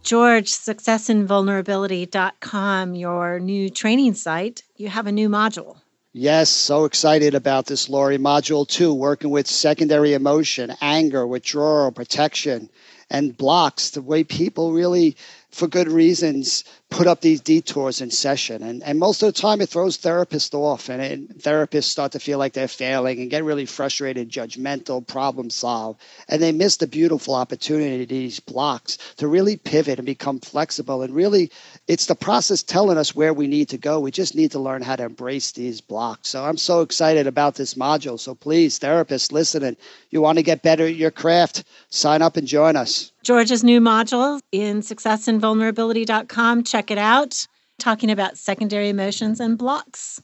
George, 0.03 0.51
successinvulnerability.com, 0.51 2.95
your 2.95 3.39
new 3.39 3.69
training 3.69 4.15
site, 4.15 4.63
you 4.75 4.89
have 4.89 5.07
a 5.07 5.13
new 5.13 5.29
module. 5.29 5.77
Yes, 6.11 6.49
so 6.49 6.83
excited 6.83 7.33
about 7.33 7.67
this, 7.67 7.87
Laurie. 7.87 8.17
Module 8.17 8.67
two, 8.67 8.93
working 8.93 9.29
with 9.31 9.47
secondary 9.47 10.13
emotion, 10.13 10.73
anger, 10.81 11.25
withdrawal, 11.25 11.91
protection, 11.91 12.69
and 13.09 13.37
blocks, 13.37 13.91
the 13.91 14.01
way 14.01 14.25
people 14.25 14.73
really, 14.73 15.15
for 15.51 15.67
good 15.67 15.87
reasons, 15.87 16.65
put 16.93 17.07
up 17.07 17.21
these 17.21 17.41
detours 17.41 18.01
in 18.01 18.11
session. 18.11 18.61
And, 18.61 18.83
and 18.83 18.99
most 18.99 19.23
of 19.23 19.33
the 19.33 19.41
time, 19.41 19.61
it 19.61 19.69
throws 19.69 19.97
therapists 19.97 20.53
off, 20.53 20.89
and, 20.89 21.01
and 21.01 21.27
therapists 21.29 21.85
start 21.85 22.11
to 22.11 22.19
feel 22.19 22.37
like 22.37 22.53
they're 22.53 22.67
failing 22.67 23.19
and 23.19 23.31
get 23.31 23.43
really 23.43 23.65
frustrated, 23.65 24.29
judgmental, 24.29 25.05
problem 25.05 25.49
solve. 25.49 25.97
And 26.29 26.41
they 26.41 26.51
miss 26.51 26.77
the 26.77 26.85
beautiful 26.85 27.33
opportunity, 27.33 28.05
these 28.05 28.39
blocks, 28.39 28.99
to 29.17 29.27
really 29.27 29.57
pivot 29.57 29.97
and 29.97 30.05
become 30.05 30.39
flexible. 30.39 31.01
And 31.01 31.15
really, 31.15 31.51
it's 31.87 32.05
the 32.05 32.15
process 32.15 32.61
telling 32.61 32.99
us 32.99 33.15
where 33.15 33.33
we 33.33 33.47
need 33.47 33.69
to 33.69 33.77
go. 33.79 33.99
We 33.99 34.11
just 34.11 34.35
need 34.35 34.51
to 34.51 34.59
learn 34.59 34.83
how 34.83 34.95
to 34.95 35.03
embrace 35.03 35.51
these 35.51 35.81
blocks. 35.81 36.29
So 36.29 36.45
I'm 36.45 36.57
so 36.57 36.81
excited 36.81 37.25
about 37.25 37.55
this 37.55 37.73
module. 37.73 38.19
So 38.19 38.35
please, 38.35 38.79
therapists 38.79 39.31
listening, 39.31 39.77
you 40.11 40.21
want 40.21 40.37
to 40.37 40.43
get 40.43 40.61
better 40.61 40.85
at 40.85 40.95
your 40.95 41.11
craft, 41.11 41.63
sign 41.89 42.21
up 42.21 42.37
and 42.37 42.47
join 42.47 42.75
us. 42.75 43.11
George's 43.23 43.63
new 43.63 43.79
module 43.79 44.41
in 44.51 44.81
successinvulnerability.com. 44.81 46.63
Check 46.63 46.82
it 46.91 46.97
out. 46.97 47.47
talking 47.79 48.11
about 48.11 48.37
secondary 48.37 48.89
emotions 48.89 49.39
and 49.39 49.57
blocks. 49.57 50.21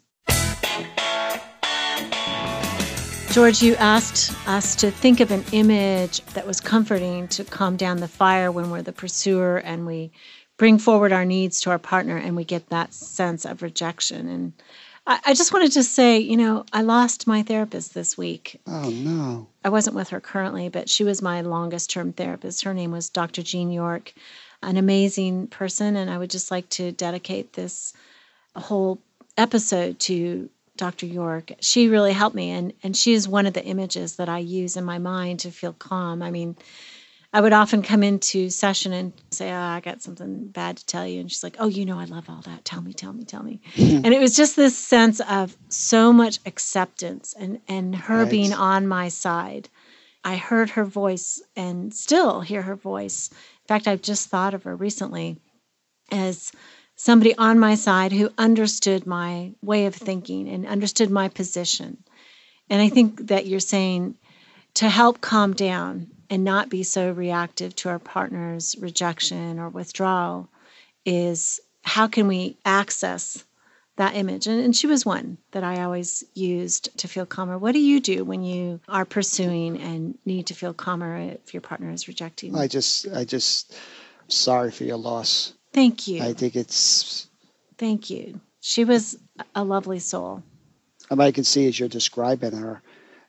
George, 3.31 3.61
you 3.61 3.75
asked 3.75 4.33
us 4.47 4.75
to 4.77 4.89
think 4.89 5.19
of 5.19 5.29
an 5.29 5.43
image 5.51 6.21
that 6.33 6.47
was 6.47 6.59
comforting 6.59 7.27
to 7.29 7.43
calm 7.43 7.77
down 7.77 7.97
the 7.97 8.07
fire 8.07 8.51
when 8.51 8.71
we're 8.71 8.81
the 8.81 8.91
pursuer 8.91 9.57
and 9.57 9.85
we 9.85 10.11
bring 10.57 10.79
forward 10.79 11.11
our 11.11 11.25
needs 11.25 11.61
to 11.61 11.69
our 11.69 11.77
partner 11.77 12.17
and 12.17 12.35
we 12.35 12.43
get 12.43 12.69
that 12.69 12.91
sense 12.93 13.45
of 13.45 13.61
rejection. 13.61 14.27
And 14.27 14.53
I, 15.05 15.19
I 15.27 15.33
just 15.35 15.53
wanted 15.53 15.71
to 15.73 15.83
say, 15.83 16.17
you 16.19 16.37
know, 16.37 16.65
I 16.73 16.81
lost 16.81 17.27
my 17.27 17.43
therapist 17.43 17.93
this 17.93 18.17
week. 18.17 18.59
Oh, 18.65 18.89
no. 18.89 19.47
I 19.63 19.69
wasn't 19.69 19.95
with 19.95 20.09
her 20.09 20.19
currently, 20.19 20.69
but 20.69 20.89
she 20.89 21.03
was 21.03 21.21
my 21.21 21.41
longest 21.41 21.91
term 21.91 22.13
therapist. 22.13 22.63
Her 22.63 22.73
name 22.73 22.91
was 22.91 23.09
Dr. 23.09 23.43
Jean 23.43 23.71
York, 23.71 24.13
an 24.61 24.77
amazing 24.77 25.47
person. 25.47 25.95
And 25.95 26.09
I 26.09 26.17
would 26.17 26.29
just 26.29 26.51
like 26.51 26.69
to 26.69 26.91
dedicate 26.91 27.53
this 27.53 27.93
whole 28.55 28.99
episode 29.37 29.99
to 29.99 30.49
Dr. 30.75 31.05
York. 31.05 31.51
She 31.59 31.89
really 31.89 32.13
helped 32.13 32.35
me, 32.35 32.51
and 32.51 32.73
and 32.83 32.95
she 32.95 33.13
is 33.13 33.27
one 33.27 33.45
of 33.45 33.53
the 33.53 33.63
images 33.63 34.15
that 34.15 34.29
I 34.29 34.39
use 34.39 34.77
in 34.77 34.85
my 34.85 34.97
mind 34.97 35.41
to 35.41 35.51
feel 35.51 35.73
calm. 35.73 36.21
I 36.21 36.31
mean, 36.31 36.55
I 37.31 37.41
would 37.41 37.53
often 37.53 37.83
come 37.83 38.01
into 38.01 38.49
session 38.49 38.91
and 38.91 39.13
say, 39.29 39.51
oh, 39.51 39.55
I 39.55 39.81
got 39.81 40.01
something 40.01 40.47
bad 40.47 40.77
to 40.77 40.85
tell 40.85 41.05
you. 41.05 41.19
And 41.19 41.31
she's 41.31 41.43
like, 41.43 41.57
Oh, 41.59 41.67
you 41.67 41.85
know, 41.85 41.99
I 41.99 42.05
love 42.05 42.29
all 42.29 42.41
that. 42.45 42.65
Tell 42.65 42.81
me, 42.81 42.93
tell 42.93 43.13
me, 43.13 43.23
tell 43.23 43.43
me. 43.43 43.61
and 43.77 44.07
it 44.07 44.19
was 44.19 44.35
just 44.35 44.55
this 44.55 44.75
sense 44.75 45.19
of 45.21 45.55
so 45.69 46.11
much 46.11 46.39
acceptance 46.45 47.35
and, 47.37 47.61
and 47.67 47.95
her 47.95 48.23
right. 48.23 48.31
being 48.31 48.53
on 48.53 48.87
my 48.87 49.09
side. 49.09 49.69
I 50.23 50.37
heard 50.37 50.71
her 50.71 50.83
voice 50.83 51.41
and 51.55 51.93
still 51.93 52.41
hear 52.41 52.61
her 52.63 52.75
voice. 52.75 53.29
In 53.69 53.75
fact, 53.75 53.88
I've 53.88 54.01
just 54.01 54.29
thought 54.29 54.55
of 54.55 54.63
her 54.63 54.75
recently 54.75 55.38
as 56.11 56.51
somebody 56.95 57.35
on 57.35 57.59
my 57.59 57.75
side 57.75 58.11
who 58.11 58.31
understood 58.35 59.05
my 59.05 59.53
way 59.61 59.85
of 59.85 59.93
thinking 59.93 60.49
and 60.49 60.65
understood 60.65 61.11
my 61.11 61.27
position. 61.27 62.03
And 62.71 62.81
I 62.81 62.89
think 62.89 63.27
that 63.27 63.45
you're 63.45 63.59
saying 63.59 64.17
to 64.73 64.89
help 64.89 65.21
calm 65.21 65.53
down 65.53 66.07
and 66.31 66.43
not 66.43 66.69
be 66.69 66.81
so 66.81 67.11
reactive 67.11 67.75
to 67.75 67.89
our 67.89 67.99
partner's 67.99 68.75
rejection 68.79 69.59
or 69.59 69.69
withdrawal 69.69 70.49
is 71.05 71.59
how 71.83 72.07
can 72.07 72.25
we 72.27 72.57
access 72.65 73.43
that 73.99 74.15
image? 74.15 74.47
And, 74.47 74.63
and 74.63 74.75
she 74.75 74.87
was 74.87 75.05
one 75.05 75.37
that 75.51 75.63
I 75.63 75.83
always 75.83 76.23
used 76.33 76.97
to 76.99 77.07
feel 77.07 77.25
calmer. 77.25 77.57
What 77.57 77.73
do 77.73 77.79
you 77.79 77.99
do 77.99 78.23
when 78.23 78.43
you 78.43 78.79
are 78.87 79.05
pursuing 79.05 79.79
and 79.79 80.17
need 80.25 80.47
to 80.47 80.53
feel 80.53 80.73
calmer 80.73 81.17
if 81.17 81.53
your 81.53 81.61
partner 81.61 81.91
is 81.91 82.07
rejecting? 82.07 82.53
You? 82.53 82.59
I 82.59 82.67
just, 82.67 83.07
I 83.13 83.25
just, 83.25 83.75
sorry 84.29 84.71
for 84.71 84.85
your 84.85 84.97
loss. 84.97 85.53
Thank 85.73 86.07
you. 86.07 86.23
I 86.23 86.33
think 86.33 86.55
it's. 86.55 87.27
Thank 87.77 88.09
you. 88.09 88.39
She 88.61 88.85
was 88.85 89.17
a 89.53 89.63
lovely 89.63 89.99
soul. 89.99 90.43
And 91.11 91.21
I 91.21 91.31
can 91.31 91.43
see 91.43 91.67
as 91.67 91.77
you're 91.77 91.89
describing 91.89 92.53
her, 92.53 92.81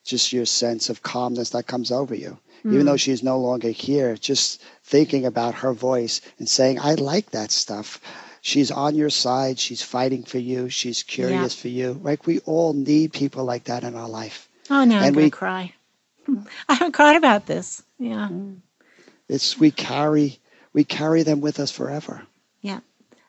just 0.04 0.32
your 0.32 0.46
sense 0.46 0.88
of 0.88 1.02
calmness 1.02 1.50
that 1.50 1.66
comes 1.66 1.90
over 1.90 2.14
you. 2.14 2.38
Mm. 2.64 2.74
Even 2.74 2.86
though 2.86 2.96
she's 2.96 3.22
no 3.24 3.38
longer 3.38 3.70
here, 3.70 4.16
just 4.16 4.62
thinking 4.84 5.26
about 5.26 5.54
her 5.54 5.72
voice 5.72 6.20
and 6.38 6.48
saying, 6.48 6.78
I 6.78 6.94
like 6.94 7.30
that 7.30 7.50
stuff. 7.50 8.00
She's 8.42 8.70
on 8.70 8.94
your 8.94 9.10
side. 9.10 9.58
She's 9.58 9.82
fighting 9.82 10.24
for 10.24 10.38
you. 10.38 10.68
She's 10.68 11.02
curious 11.02 11.56
yeah. 11.56 11.62
for 11.62 11.68
you. 11.68 12.00
Like 12.02 12.26
we 12.26 12.38
all 12.40 12.72
need 12.72 13.12
people 13.12 13.44
like 13.44 13.64
that 13.64 13.84
in 13.84 13.94
our 13.94 14.08
life. 14.08 14.48
Oh, 14.70 14.84
now 14.84 14.96
and 14.96 15.06
I'm 15.06 15.12
going 15.12 15.30
to 15.30 15.36
cry. 15.36 15.74
I 16.68 16.74
haven't 16.74 16.92
cried 16.92 17.16
about 17.16 17.46
this. 17.46 17.82
Yeah. 17.98 18.28
Mm. 18.30 18.58
It's, 19.28 19.58
we 19.58 19.70
carry, 19.70 20.38
we 20.72 20.84
carry 20.84 21.22
them 21.22 21.40
with 21.40 21.60
us 21.60 21.70
forever. 21.70 22.22
Yeah. 22.60 22.80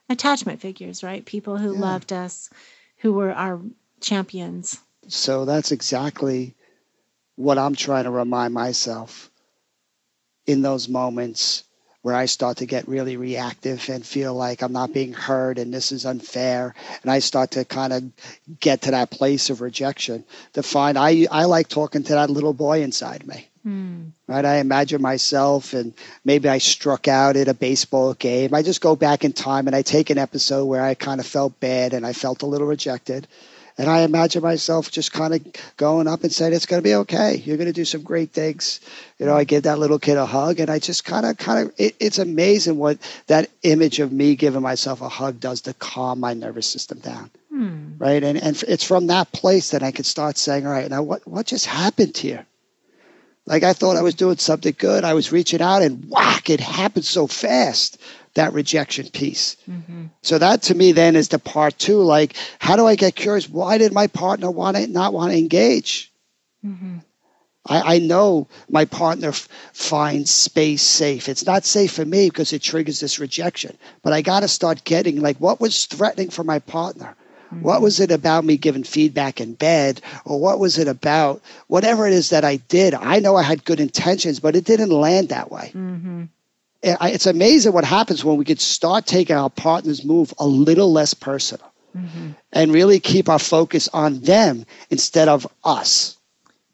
Attachment 0.10 0.62
figures, 0.62 1.04
right? 1.04 1.26
People 1.26 1.58
who 1.58 1.74
yeah. 1.74 1.80
loved 1.80 2.14
us, 2.14 2.50
who 2.98 3.14
were 3.14 3.34
our 3.34 3.60
champions. 4.00 4.80
So 5.08 5.46
that's 5.46 5.72
exactly 5.72 6.56
what 7.36 7.58
I'm 7.58 7.76
trying 7.76 8.06
to 8.06 8.12
remind 8.12 8.54
myself 8.54 9.30
in 10.46 10.62
those 10.62 10.88
moments 10.88 11.64
where 12.02 12.16
I 12.16 12.26
start 12.26 12.58
to 12.58 12.66
get 12.66 12.88
really 12.88 13.16
reactive 13.16 13.88
and 13.90 14.06
feel 14.06 14.34
like 14.34 14.62
I'm 14.62 14.74
not 14.74 14.94
being 14.94 15.14
heard 15.14 15.60
and 15.60 15.74
this 15.74 15.92
is 15.92 16.06
unfair. 16.06 16.74
And 17.04 17.12
I 17.12 17.20
start 17.20 17.52
to 17.52 17.66
kind 17.66 17.94
of 17.94 18.04
get 18.60 18.84
to 18.84 18.92
that 18.92 19.12
place 19.12 19.50
of 19.50 19.62
rejection 19.62 20.24
to 20.54 20.64
find 20.64 20.98
I, 20.98 21.28
I 21.32 21.46
like 21.46 21.68
talking 21.68 22.04
to 22.04 22.14
that 22.14 22.30
little 22.30 22.54
boy 22.54 22.82
inside 22.82 23.28
me. 23.28 23.48
Mm. 23.66 24.12
Right? 24.28 24.44
I 24.44 24.58
imagine 24.58 25.02
myself 25.02 25.74
and 25.74 25.94
maybe 26.26 26.50
I 26.50 26.58
struck 26.58 27.08
out 27.08 27.36
at 27.36 27.48
a 27.48 27.54
baseball 27.54 28.16
game. 28.16 28.56
I 28.56 28.64
just 28.64 28.82
go 28.82 28.96
back 28.96 29.24
in 29.24 29.34
time 29.34 29.68
and 29.68 29.76
I 29.76 29.84
take 29.84 30.10
an 30.10 30.18
episode 30.18 30.66
where 30.66 30.82
I 30.82 30.96
kind 30.96 31.20
of 31.20 31.28
felt 31.28 31.60
bad 31.60 31.94
and 31.94 32.06
I 32.06 32.14
felt 32.14 32.42
a 32.42 32.48
little 32.48 32.68
rejected. 32.68 33.28
And 33.78 33.90
I 33.90 34.02
imagine 34.02 34.42
myself 34.42 34.92
just 34.92 35.12
kind 35.14 35.34
of 35.34 35.42
going 35.78 36.08
up 36.08 36.24
and 36.24 36.32
saying, 36.32 36.54
"It's 36.54 36.66
going 36.66 36.82
to 36.82 36.88
be 36.88 36.96
okay. 36.96 37.42
You're 37.46 37.58
going 37.58 37.68
to 37.68 37.74
do 37.74 37.86
some 37.86 38.02
great 38.02 38.32
things." 38.32 38.80
You 39.18 39.26
know, 39.26 39.36
I 39.36 39.44
give 39.44 39.64
that 39.64 39.80
little 39.80 40.00
kid 40.00 40.18
a 40.18 40.26
hug, 40.26 40.60
and 40.60 40.70
I 40.70 40.80
just 40.80 41.06
kind 41.06 41.26
of, 41.26 41.38
kind 41.38 41.68
of, 41.68 41.74
it, 41.78 41.96
it's 42.00 42.20
amazing 42.20 42.78
what 42.78 42.98
that 43.28 43.50
image 43.64 44.00
of 44.00 44.12
me 44.12 44.36
giving 44.36 44.62
myself 44.62 45.02
a 45.02 45.10
hug 45.10 45.40
does 45.40 45.62
to 45.62 45.74
calm 45.76 46.20
my 46.20 46.34
nervous 46.34 46.68
system 46.68 47.00
down. 47.00 47.30
Hmm. 47.50 47.94
Right, 47.98 48.24
and 48.24 48.38
and 48.38 48.64
it's 48.68 48.84
from 48.84 49.08
that 49.08 49.32
place 49.32 49.72
that 49.72 49.84
I 49.84 49.92
can 49.92 50.04
start 50.06 50.38
saying, 50.38 50.66
"All 50.66 50.74
right, 50.74 50.90
now 50.90 51.04
what 51.04 51.28
what 51.28 51.46
just 51.46 51.66
happened 51.66 52.18
here?" 52.18 52.46
Like 53.46 53.64
I 53.64 53.74
thought 53.74 53.98
I 53.98 54.02
was 54.02 54.16
doing 54.16 54.38
something 54.38 54.76
good. 54.78 55.04
I 55.04 55.14
was 55.14 55.32
reaching 55.32 55.62
out, 55.62 55.82
and 55.82 56.10
whack! 56.10 56.50
It 56.50 56.60
happened 56.60 57.06
so 57.06 57.28
fast 57.28 57.98
that 58.34 58.54
rejection 58.54 59.08
piece. 59.10 59.58
Mm-hmm. 59.70 60.06
So 60.22 60.38
that 60.38 60.64
to 60.64 60.76
me 60.76 60.92
then 60.92 61.16
is 61.16 61.30
the 61.30 61.40
part 61.40 61.78
two. 61.78 62.02
Like, 62.02 62.36
how 62.60 62.76
do 62.76 62.88
I 62.88 62.96
get 62.96 63.16
curious? 63.16 63.50
Why 63.50 63.78
did 63.78 63.94
my 63.94 64.08
partner 64.08 64.50
want 64.50 64.78
to 64.78 64.88
not 64.88 65.14
want 65.14 65.32
to 65.32 65.38
engage? 65.38 66.12
Mm-hmm. 66.66 67.00
I, 67.68 67.96
I, 67.96 68.00
know 68.00 68.48
my 68.70 68.86
partner 68.86 69.30
f- 69.30 69.48
finds 69.74 70.32
space 70.32 70.82
safe. 70.82 71.30
It's 71.30 71.46
not 71.46 71.64
safe 71.64 71.92
for 71.92 72.06
me 72.06 72.30
because 72.30 72.54
it 72.54 72.62
triggers 72.62 73.00
this 73.00 73.20
rejection. 73.20 73.78
But 74.02 74.14
I 74.14 74.22
got 74.22 74.40
to 74.40 74.48
start 74.48 74.84
getting 74.84 75.22
like 75.22 75.38
what 75.38 75.62
was 75.62 75.86
threatening 75.86 76.30
for 76.30 76.44
my 76.44 76.60
partner. 76.60 77.16
Mm-hmm. 77.54 77.62
What 77.62 77.82
was 77.82 78.00
it 78.00 78.12
about 78.12 78.46
me 78.46 78.58
giving 78.58 78.84
feedback 78.84 79.42
in 79.42 79.54
bed? 79.54 80.02
Or 80.26 80.40
what 80.40 80.60
was 80.60 80.78
it 80.80 80.88
about 80.88 81.42
whatever 81.68 82.08
it 82.08 82.14
is 82.14 82.30
that 82.30 82.46
I 82.46 82.56
did? 82.56 82.94
I 82.96 83.20
know 83.20 83.36
I 83.36 83.44
had 83.44 83.66
good 83.66 83.80
intentions, 83.80 84.40
but 84.40 84.56
it 84.56 84.66
didn't 84.66 84.90
land 84.90 85.30
that 85.30 85.52
way. 85.52 85.72
It's 86.84 87.28
amazing 87.28 87.74
what 87.74 87.84
happens 87.84 88.24
when 88.24 88.38
we 88.38 88.46
could 88.46 88.60
start 88.60 89.06
taking 89.06 89.36
our 89.36 89.50
partner's 89.50 90.04
move 90.04 90.34
a 90.40 90.48
little 90.48 90.92
less 90.92 91.14
personal 91.14 91.72
mm-hmm. 91.96 92.32
and 92.52 92.74
really 92.74 93.00
keep 93.00 93.30
our 93.30 93.40
focus 93.40 93.88
on 93.94 94.22
them 94.22 94.66
instead 94.90 95.28
of 95.28 95.48
us. 95.64 96.18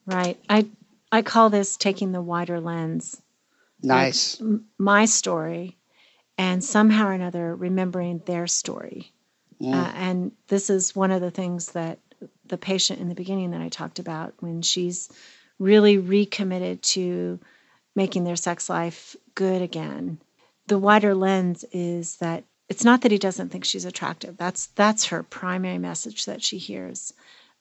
Right. 0.06 0.40
I 0.50 0.68
I 1.12 1.22
call 1.22 1.50
this 1.50 1.78
taking 1.78 2.12
the 2.12 2.22
wider 2.22 2.60
lens. 2.60 3.22
Nice. 3.82 4.40
Like 4.40 4.62
my 4.78 5.06
story 5.06 5.78
and 6.38 6.64
somehow 6.64 7.08
or 7.08 7.14
another 7.14 7.56
remembering 7.56 8.22
their 8.26 8.48
story. 8.48 9.12
Mm. 9.62 9.74
Uh, 9.74 9.92
and 9.96 10.32
this 10.48 10.70
is 10.70 10.96
one 10.96 11.12
of 11.12 11.22
the 11.22 11.32
things 11.32 11.72
that 11.72 12.00
the 12.46 12.58
patient 12.58 13.00
in 13.00 13.10
the 13.10 13.16
beginning 13.16 13.52
that 13.52 13.62
I 13.62 13.70
talked 13.70 14.00
about 14.00 14.34
when 14.40 14.62
she's 14.62 15.10
really 15.60 15.98
recommitted 15.98 16.82
to 16.84 17.40
making 17.98 18.24
their 18.24 18.36
sex 18.36 18.70
life 18.70 19.16
good 19.34 19.62
again. 19.62 20.20
The 20.68 20.78
wider 20.78 21.16
lens 21.16 21.66
is 21.72 22.18
that 22.18 22.44
it's 22.70 22.84
not 22.84 23.02
that 23.02 23.12
he 23.12 23.18
doesn't 23.18 23.50
think 23.50 23.66
she's 23.66 23.86
attractive. 23.86 24.38
That's 24.38 24.68
that's 24.68 25.06
her 25.06 25.24
primary 25.24 25.80
message 25.80 26.26
that 26.26 26.44
she 26.44 26.60
hears. 26.60 27.12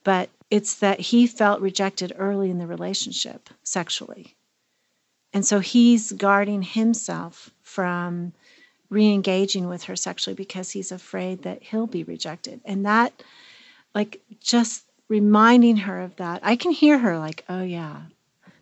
But 0.05 0.29
it's 0.51 0.75
that 0.75 1.01
he 1.01 1.27
felt 1.27 1.61
rejected 1.61 2.13
early 2.17 2.51
in 2.51 2.59
the 2.59 2.67
relationship 2.67 3.49
sexually. 3.63 4.37
And 5.33 5.45
so 5.45 5.59
he's 5.61 6.13
guarding 6.13 6.63
himself 6.63 7.51
from 7.63 8.33
re-engaging 8.91 9.69
with 9.69 9.85
her 9.85 9.97
sexually 9.97 10.35
because 10.35 10.71
he's 10.71 10.93
afraid 10.93 11.43
that 11.43 11.63
he'll 11.63 11.89
be 11.89 12.05
rejected. 12.05 12.61
And 12.65 12.85
that 12.85 13.13
like 13.95 14.21
just 14.41 14.85
reminding 15.09 15.79
her 15.79 16.01
of 16.03 16.17
that. 16.17 16.41
I 16.43 16.57
can 16.57 16.73
hear 16.73 16.99
her 16.99 17.19
like, 17.19 17.43
"Oh 17.49 17.63
yeah, 17.63 18.03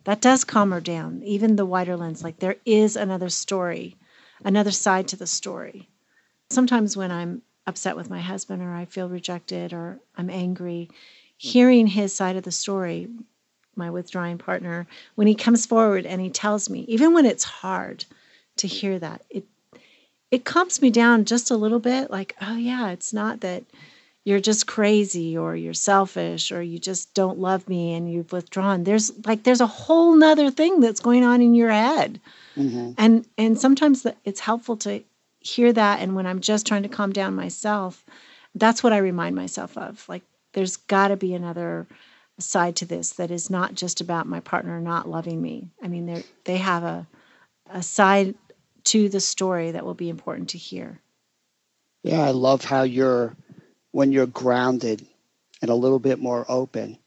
that 0.04 0.20
does 0.20 0.44
calm 0.44 0.70
her 0.70 0.80
down. 0.80 1.22
Even 1.24 1.56
the 1.56 1.66
wider 1.66 1.96
lens, 1.96 2.22
like 2.22 2.38
there 2.38 2.56
is 2.64 2.96
another 2.96 3.28
story, 3.28 3.96
another 4.44 4.70
side 4.70 5.08
to 5.08 5.16
the 5.16 5.26
story. 5.26 5.88
Sometimes 6.50 6.96
when 6.96 7.10
I'm 7.10 7.42
upset 7.66 7.96
with 7.96 8.10
my 8.10 8.20
husband 8.20 8.62
or 8.62 8.72
I 8.74 8.84
feel 8.84 9.08
rejected 9.08 9.72
or 9.72 9.98
I'm 10.16 10.30
angry, 10.30 10.90
hearing 11.36 11.86
his 11.86 12.14
side 12.14 12.36
of 12.36 12.44
the 12.44 12.52
story, 12.52 13.08
my 13.76 13.90
withdrawing 13.90 14.38
partner, 14.38 14.86
when 15.14 15.26
he 15.26 15.34
comes 15.34 15.66
forward 15.66 16.06
and 16.06 16.20
he 16.20 16.30
tells 16.30 16.70
me, 16.70 16.84
even 16.88 17.12
when 17.12 17.26
it's 17.26 17.44
hard 17.44 18.04
to 18.56 18.66
hear 18.66 18.98
that, 18.98 19.22
it 19.30 19.44
it 20.30 20.44
calms 20.44 20.82
me 20.82 20.90
down 20.90 21.24
just 21.24 21.50
a 21.50 21.56
little 21.56 21.78
bit 21.78 22.10
like, 22.10 22.34
oh 22.40 22.56
yeah, 22.56 22.90
it's 22.90 23.12
not 23.12 23.40
that 23.40 23.62
you're 24.24 24.40
just 24.40 24.66
crazy 24.66 25.36
or 25.36 25.54
you're 25.54 25.74
selfish 25.74 26.50
or 26.50 26.62
you 26.62 26.78
just 26.78 27.12
don't 27.14 27.38
love 27.38 27.68
me 27.68 27.92
and 27.94 28.10
you've 28.10 28.32
withdrawn 28.32 28.84
there's 28.84 29.12
like 29.26 29.42
there's 29.42 29.60
a 29.60 29.66
whole 29.66 30.14
nother 30.16 30.50
thing 30.50 30.80
that's 30.80 31.00
going 31.00 31.24
on 31.24 31.42
in 31.42 31.54
your 31.54 31.70
head 31.70 32.20
mm-hmm. 32.56 32.92
and 32.98 33.26
and 33.36 33.58
sometimes 33.58 34.06
it's 34.24 34.40
helpful 34.40 34.76
to 34.76 35.02
hear 35.44 35.72
that 35.72 36.00
and 36.00 36.14
when 36.14 36.26
I'm 36.26 36.40
just 36.40 36.66
trying 36.66 36.82
to 36.84 36.88
calm 36.88 37.12
down 37.12 37.34
myself, 37.34 38.04
that's 38.54 38.82
what 38.82 38.92
I 38.92 38.98
remind 38.98 39.36
myself 39.36 39.76
of. 39.76 40.04
Like 40.08 40.22
there's 40.52 40.76
got 40.76 41.08
to 41.08 41.16
be 41.16 41.34
another 41.34 41.86
side 42.38 42.76
to 42.76 42.86
this 42.86 43.12
that 43.12 43.30
is 43.30 43.50
not 43.50 43.74
just 43.74 44.00
about 44.00 44.26
my 44.26 44.40
partner 44.40 44.80
not 44.80 45.08
loving 45.08 45.40
me. 45.40 45.68
I 45.82 45.88
mean, 45.88 46.06
they 46.06 46.24
they 46.44 46.56
have 46.56 46.82
a 46.82 47.06
a 47.70 47.82
side 47.82 48.34
to 48.84 49.08
the 49.08 49.20
story 49.20 49.70
that 49.70 49.84
will 49.84 49.94
be 49.94 50.08
important 50.08 50.50
to 50.50 50.58
hear. 50.58 51.00
Yeah, 52.02 52.20
I 52.20 52.30
love 52.30 52.64
how 52.64 52.82
you're 52.82 53.34
when 53.94 54.10
you're 54.10 54.26
grounded 54.26 55.06
and 55.62 55.70
a 55.70 55.74
little 55.74 56.00
bit 56.00 56.18
more 56.18 56.44
open. 56.48 56.98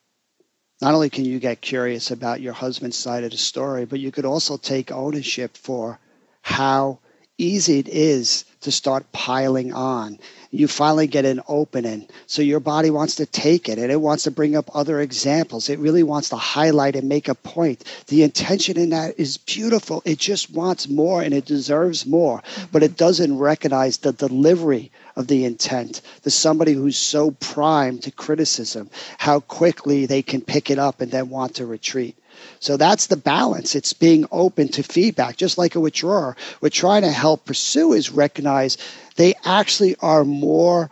Not 0.81 0.93
only 0.93 1.09
can 1.09 1.25
you 1.25 1.37
get 1.37 1.59
curious 1.59 2.11
about 2.11 2.39
your 2.39 2.53
husband's 2.53 2.95
side 2.95 3.25
of 3.25 3.31
the 3.31 3.37
story, 3.37 3.83
but 3.83 3.99
you 3.99 4.09
could 4.09 4.23
also 4.23 4.55
take 4.55 4.89
ownership 4.89 5.57
for 5.57 5.99
how 6.41 6.99
easy 7.37 7.79
it 7.79 7.89
is 7.89 8.45
to 8.61 8.71
start 8.71 9.11
piling 9.11 9.73
on 9.73 10.17
you 10.51 10.67
finally 10.67 11.07
get 11.07 11.25
an 11.25 11.41
opening. 11.47 12.07
So 12.25 12.41
your 12.41 12.59
body 12.59 12.89
wants 12.89 13.15
to 13.15 13.25
take 13.25 13.69
it 13.69 13.77
and 13.77 13.91
it 13.91 14.01
wants 14.01 14.23
to 14.23 14.31
bring 14.31 14.55
up 14.55 14.75
other 14.75 15.01
examples. 15.01 15.69
It 15.69 15.79
really 15.79 16.03
wants 16.03 16.29
to 16.29 16.35
highlight 16.35 16.95
and 16.95 17.09
make 17.09 17.27
a 17.27 17.35
point. 17.35 17.83
The 18.07 18.23
intention 18.23 18.77
in 18.77 18.89
that 18.89 19.19
is 19.19 19.37
beautiful. 19.37 20.01
It 20.05 20.19
just 20.19 20.51
wants 20.51 20.87
more 20.87 21.21
and 21.21 21.33
it 21.33 21.45
deserves 21.45 22.05
more, 22.05 22.39
mm-hmm. 22.39 22.67
but 22.71 22.83
it 22.83 22.97
doesn't 22.97 23.37
recognize 23.37 23.97
the 23.97 24.13
delivery 24.13 24.91
of 25.17 25.27
the 25.27 25.43
intent. 25.43 26.01
The 26.21 26.31
somebody 26.31 26.73
who's 26.73 26.95
so 26.95 27.31
primed 27.31 28.03
to 28.03 28.11
criticism, 28.11 28.89
how 29.17 29.41
quickly 29.41 30.05
they 30.05 30.21
can 30.21 30.41
pick 30.41 30.69
it 30.69 30.79
up 30.79 31.01
and 31.01 31.11
then 31.11 31.29
want 31.29 31.55
to 31.55 31.65
retreat. 31.65 32.15
So 32.59 32.77
that's 32.77 33.07
the 33.07 33.17
balance. 33.17 33.75
It's 33.75 33.93
being 33.93 34.25
open 34.31 34.69
to 34.69 34.83
feedback, 34.83 35.35
just 35.35 35.57
like 35.57 35.75
a 35.75 35.79
withdrawer. 35.79 36.37
We're 36.61 36.69
trying 36.69 37.01
to 37.01 37.11
help 37.11 37.45
pursuers 37.45 38.11
recognize 38.11 38.77
they 39.15 39.33
actually 39.43 39.95
are 40.01 40.23
more 40.23 40.91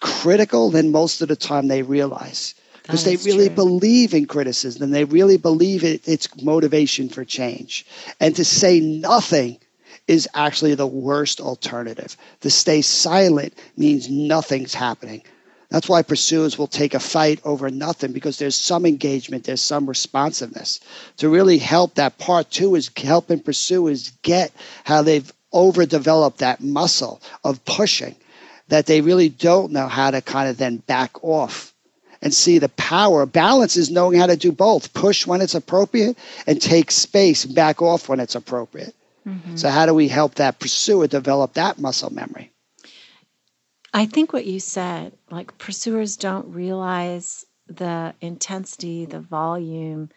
critical 0.00 0.70
than 0.70 0.90
most 0.90 1.22
of 1.22 1.28
the 1.28 1.36
time 1.36 1.68
they 1.68 1.82
realize 1.82 2.54
because 2.82 3.04
they 3.04 3.16
really 3.18 3.46
true. 3.46 3.54
believe 3.54 4.14
in 4.14 4.26
criticism 4.26 4.82
and 4.82 4.92
they 4.92 5.04
really 5.04 5.36
believe 5.36 5.84
it, 5.84 6.08
it's 6.08 6.42
motivation 6.42 7.08
for 7.08 7.24
change. 7.24 7.86
And 8.18 8.34
to 8.34 8.44
say 8.44 8.80
nothing 8.80 9.58
is 10.10 10.28
actually 10.34 10.74
the 10.74 10.88
worst 10.88 11.40
alternative. 11.40 12.16
To 12.40 12.50
stay 12.50 12.82
silent 12.82 13.56
means 13.76 14.10
nothing's 14.10 14.74
happening. 14.74 15.22
That's 15.68 15.88
why 15.88 16.02
pursuers 16.02 16.58
will 16.58 16.66
take 16.66 16.94
a 16.94 16.98
fight 16.98 17.38
over 17.44 17.70
nothing 17.70 18.10
because 18.10 18.36
there's 18.36 18.56
some 18.56 18.86
engagement, 18.86 19.44
there's 19.44 19.62
some 19.62 19.86
responsiveness. 19.86 20.80
To 21.18 21.28
really 21.28 21.58
help 21.58 21.94
that 21.94 22.18
part 22.18 22.50
two 22.50 22.74
is 22.74 22.90
helping 22.96 23.38
pursuers 23.38 24.10
get 24.22 24.50
how 24.82 25.02
they've 25.02 25.32
overdeveloped 25.54 26.38
that 26.38 26.60
muscle 26.60 27.22
of 27.44 27.64
pushing 27.64 28.16
that 28.66 28.86
they 28.86 29.02
really 29.02 29.28
don't 29.28 29.70
know 29.70 29.86
how 29.86 30.10
to 30.10 30.20
kind 30.20 30.48
of 30.48 30.56
then 30.56 30.78
back 30.78 31.22
off 31.22 31.72
and 32.20 32.34
see 32.34 32.58
the 32.58 32.68
power. 32.70 33.26
Balance 33.26 33.76
is 33.76 33.92
knowing 33.92 34.18
how 34.18 34.26
to 34.26 34.36
do 34.36 34.50
both 34.50 34.92
push 34.92 35.24
when 35.24 35.40
it's 35.40 35.54
appropriate 35.54 36.18
and 36.48 36.60
take 36.60 36.90
space 36.90 37.46
back 37.46 37.80
off 37.80 38.08
when 38.08 38.18
it's 38.18 38.34
appropriate. 38.34 38.92
Mm-hmm. 39.26 39.56
So, 39.56 39.68
how 39.68 39.86
do 39.86 39.94
we 39.94 40.08
help 40.08 40.36
that 40.36 40.58
pursuer 40.58 41.06
develop 41.06 41.54
that 41.54 41.78
muscle 41.78 42.12
memory? 42.12 42.52
I 43.92 44.06
think 44.06 44.32
what 44.32 44.46
you 44.46 44.60
said, 44.60 45.12
like 45.30 45.58
pursuers 45.58 46.16
don't 46.16 46.52
realize 46.52 47.44
the 47.66 48.14
intensity, 48.20 49.04
the 49.04 49.20
volume, 49.20 50.10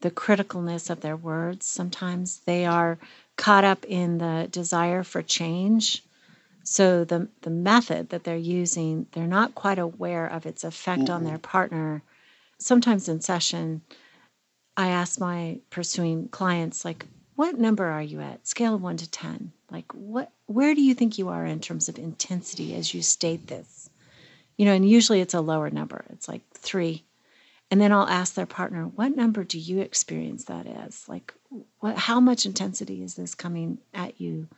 the 0.00 0.10
criticalness 0.10 0.90
of 0.90 1.00
their 1.00 1.16
words. 1.16 1.66
Sometimes 1.66 2.40
they 2.40 2.66
are 2.66 2.98
caught 3.36 3.64
up 3.64 3.84
in 3.84 4.18
the 4.18 4.48
desire 4.50 5.02
for 5.02 5.22
change. 5.22 6.02
So 6.64 7.04
the 7.04 7.28
the 7.42 7.50
method 7.50 8.10
that 8.10 8.24
they're 8.24 8.36
using, 8.36 9.06
they're 9.12 9.26
not 9.26 9.54
quite 9.54 9.78
aware 9.78 10.26
of 10.26 10.46
its 10.46 10.64
effect 10.64 11.02
mm-hmm. 11.02 11.12
on 11.12 11.24
their 11.24 11.38
partner. 11.38 12.02
Sometimes 12.58 13.08
in 13.08 13.20
session, 13.20 13.82
I 14.76 14.88
ask 14.88 15.20
my 15.20 15.60
pursuing 15.70 16.28
clients 16.28 16.84
like, 16.84 17.06
"What 17.34 17.58
number 17.58 17.86
are 17.86 18.02
you 18.02 18.20
at? 18.20 18.46
Scale 18.46 18.74
of 18.74 18.82
1 18.82 18.96
to 18.98 19.10
10." 19.10 19.52
Like 19.70 19.90
what 19.92 20.30
where 20.46 20.74
do 20.74 20.82
you 20.82 20.94
think 20.94 21.18
you 21.18 21.28
are 21.28 21.46
in 21.46 21.60
terms 21.60 21.88
of 21.88 21.98
intensity 21.98 22.74
as 22.74 22.92
you 22.92 23.02
state 23.02 23.46
this? 23.46 23.88
You 24.56 24.66
know, 24.66 24.72
and 24.74 24.88
usually 24.88 25.20
it's 25.20 25.34
a 25.34 25.40
lower 25.40 25.70
number. 25.70 26.04
It's 26.10 26.28
like 26.28 26.42
3. 26.52 27.04
And 27.70 27.80
then 27.80 27.90
I'll 27.90 28.06
ask 28.06 28.34
their 28.34 28.44
partner, 28.44 28.84
"What 28.84 29.16
number 29.16 29.44
do 29.44 29.58
you 29.58 29.80
experience 29.80 30.44
that 30.44 30.66
as? 30.66 31.08
Like 31.08 31.32
what 31.80 31.96
how 31.96 32.20
much 32.20 32.44
intensity 32.44 33.02
is 33.02 33.14
this 33.14 33.34
coming 33.34 33.78
at 33.94 34.20
you?" 34.20 34.48